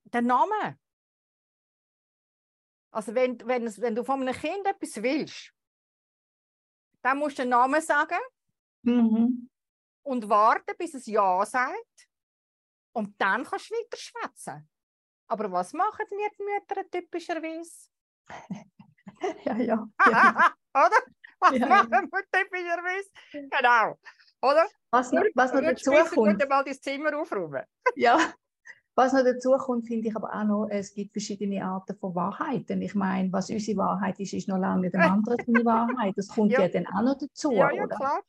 [0.06, 0.78] der Name.
[2.92, 5.52] Also wenn, wenn, es, wenn du von einem Kind etwas willst,
[7.02, 8.20] dann musst du den Namen sagen
[8.86, 9.50] Mhm.
[10.04, 12.08] und warten, bis es Ja sagt.
[12.94, 14.70] Und dann kannst du weiter schwätzen.
[15.28, 17.90] Aber was machen wir die Mütter typischerweise?
[19.46, 19.88] Ja, ja.
[20.10, 20.54] ja.
[20.74, 20.98] Oder?
[21.40, 23.10] Was Ja, machen wir typischerweise?
[23.32, 23.98] Genau.
[24.42, 24.68] Oder?
[24.92, 27.64] Was noch, was noch dazu kommt, mal dein Zimmer aufräumen.
[27.96, 28.18] ja.
[28.96, 32.82] Was noch dazu kommt, finde ich aber auch noch, es gibt verschiedene Arten von Wahrheiten.
[32.82, 36.14] Ich meine, was unsere Wahrheit ist, ist noch lange nicht eine andere Wahrheit.
[36.16, 36.62] Das kommt ja.
[36.62, 36.68] Ja.
[36.68, 37.88] dann auch noch dazu, Ja, ja.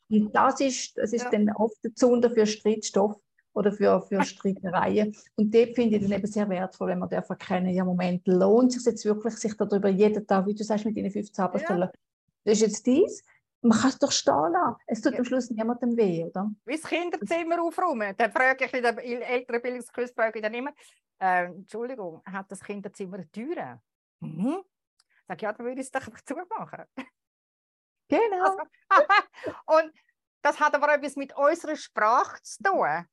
[0.09, 3.15] Und das ist, das ist dann oft der Zunder für Streitstoff
[3.53, 5.15] oder für, für Streitereien.
[5.35, 8.75] Und dort finde ich dann eben sehr wertvoll, wenn man darf erkennen, ja, Moment, lohnt
[8.75, 11.89] es sich jetzt wirklich, sich darüber jeden Tag, wie du sagst, mit deinen 15 Apostelen,
[12.43, 13.23] das ist jetzt dies,
[13.65, 14.75] man kann es doch stehen lassen.
[14.87, 15.19] Es tut Ja.
[15.19, 16.51] am Schluss niemandem weh, oder?
[16.65, 18.15] Wie das Kinderzimmer aufräumen.
[18.17, 20.71] Dann frage ich in der älteren Bildungskurs frage ich dann immer,
[21.19, 23.81] äh, Entschuldigung, hat das Kinderzimmer eine Tür?
[24.19, 24.63] Mhm.
[25.27, 26.85] Sag ja, dann würde ich es doch einfach zumachen.
[28.07, 28.55] Genau.
[29.65, 29.91] Und
[30.43, 33.07] das hat aber etwas mit unserer Sprache zu tun.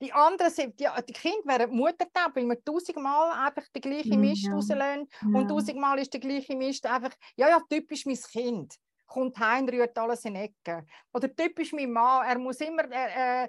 [0.00, 4.44] Die anderen sind, die, die Kinder wären Muttertab, weil man tausendmal einfach den gleichen Mist
[4.44, 4.52] ja.
[4.52, 5.08] rauslösen.
[5.32, 5.38] Ja.
[5.38, 8.78] Und tausendmal ist der gleiche Mist einfach, ja, ja, typisch mein Kind.
[9.12, 10.86] Kommt heim, rührt alles in die Ecke.
[11.12, 13.48] Oder typisch mein Mann, er muss immer, äh, äh,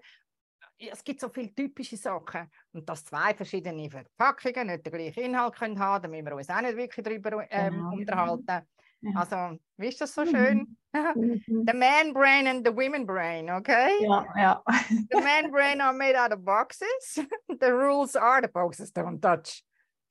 [0.91, 2.51] es gibt so viele typische Sachen.
[2.73, 6.49] Und dass zwei verschiedene Verpackungen nicht den gleichen Inhalt können haben, da müssen wir uns
[6.49, 7.93] auch nicht wirklich darüber ähm, Genau.
[7.93, 8.67] unterhalten.
[9.05, 9.11] Ja.
[9.19, 10.27] Also, wie ist das so Mhm.
[10.27, 10.77] schön?
[10.93, 11.41] Mhm.
[11.67, 13.91] The man brain and the women brain, okay?
[14.01, 14.63] Ja, ja.
[15.11, 17.15] The man brain are made out of boxes.
[17.59, 19.63] the rules are the boxes don't touch.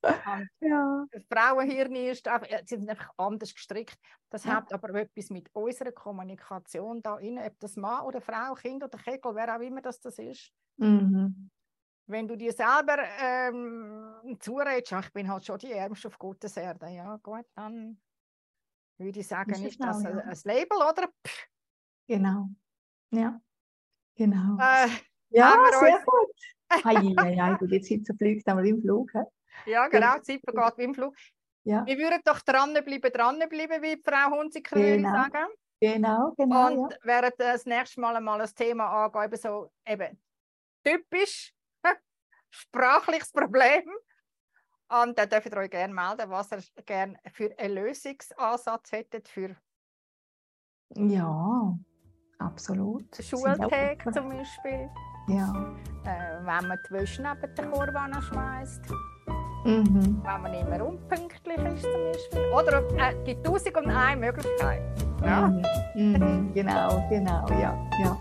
[0.60, 1.06] ja.
[1.10, 3.98] Das Frauenhirn ist einfach, sie sind einfach anders gestrickt.
[4.30, 4.56] Das ja.
[4.56, 8.98] hat aber etwas mit unserer Kommunikation da inne, ob das Mann oder Frau, Kind oder
[8.98, 10.52] Kegel, wer auch immer das, das ist.
[10.76, 11.50] Mhm.
[12.06, 16.88] Wenn du dir selber ähm, zuredest, ich bin halt schon die Ärmste auf gutes Erde,
[16.88, 18.00] ja gut, dann
[18.98, 21.08] würde ich sagen, ist, ist das ein, ein Label, oder?
[21.26, 21.46] Pff.
[22.08, 22.48] Genau,
[23.10, 23.40] ja,
[24.16, 24.58] genau.
[24.58, 24.88] Äh,
[25.30, 26.04] ja, sehr uns...
[26.04, 26.84] gut.
[26.84, 27.88] Hei, hei, hei, gut, jetzt
[28.18, 29.12] fliegt einmal im Flug.
[29.12, 29.20] He?
[29.66, 31.14] Ja, genau, die Zeit vergeht wie im Flug.
[31.64, 31.86] Ja.
[31.86, 34.90] Wir würden doch dranbleiben, dranbleiben, wie Frau Hunziker genau.
[34.90, 35.46] würde sagen.
[35.80, 36.66] Genau, genau.
[36.66, 36.98] Und ja.
[37.02, 40.22] während das nächste Mal einmal ein Thema angehen, eben so eben
[40.84, 41.52] typisch
[42.50, 43.90] sprachliches Problem.
[44.88, 49.56] Und dann dürft ihr euch gerne melden, was ihr gerne für einen Lösungsansatz hättet für
[50.94, 51.78] ja,
[52.38, 53.16] absolut.
[53.16, 54.90] Schultag zum Beispiel.
[55.28, 55.72] Ja.
[56.04, 58.82] Äh, wenn man die Wäsche neben den Korb schmeißt.
[59.64, 60.20] Mhm.
[60.24, 62.52] Wenn man immer unpünktlich ist zum Beispiel.
[62.52, 64.82] Oder äh, die tausend und eine Möglichkeit.
[65.24, 65.46] Ja.
[65.94, 66.12] Mhm.
[66.12, 66.52] Mhm.
[66.54, 68.18] Genau, genau, ja, ja.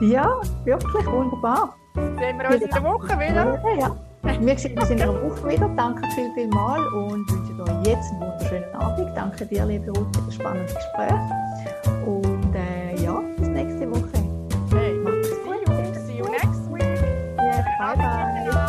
[0.00, 1.74] Ja, wirklich wunderbar.
[1.94, 3.60] Sehen wir uns in der Woche wieder?
[3.64, 3.96] Ja, ja.
[4.40, 5.68] Wir sehen uns in der Woche wieder.
[5.76, 9.16] Danke viel, viel mal und wünsche euch jetzt einen wunderschönen Abend.
[9.16, 12.06] Danke dir, liebe Ruth, für das spannende Gespräch.
[12.06, 12.25] Und
[17.86, 18.65] 拜拜。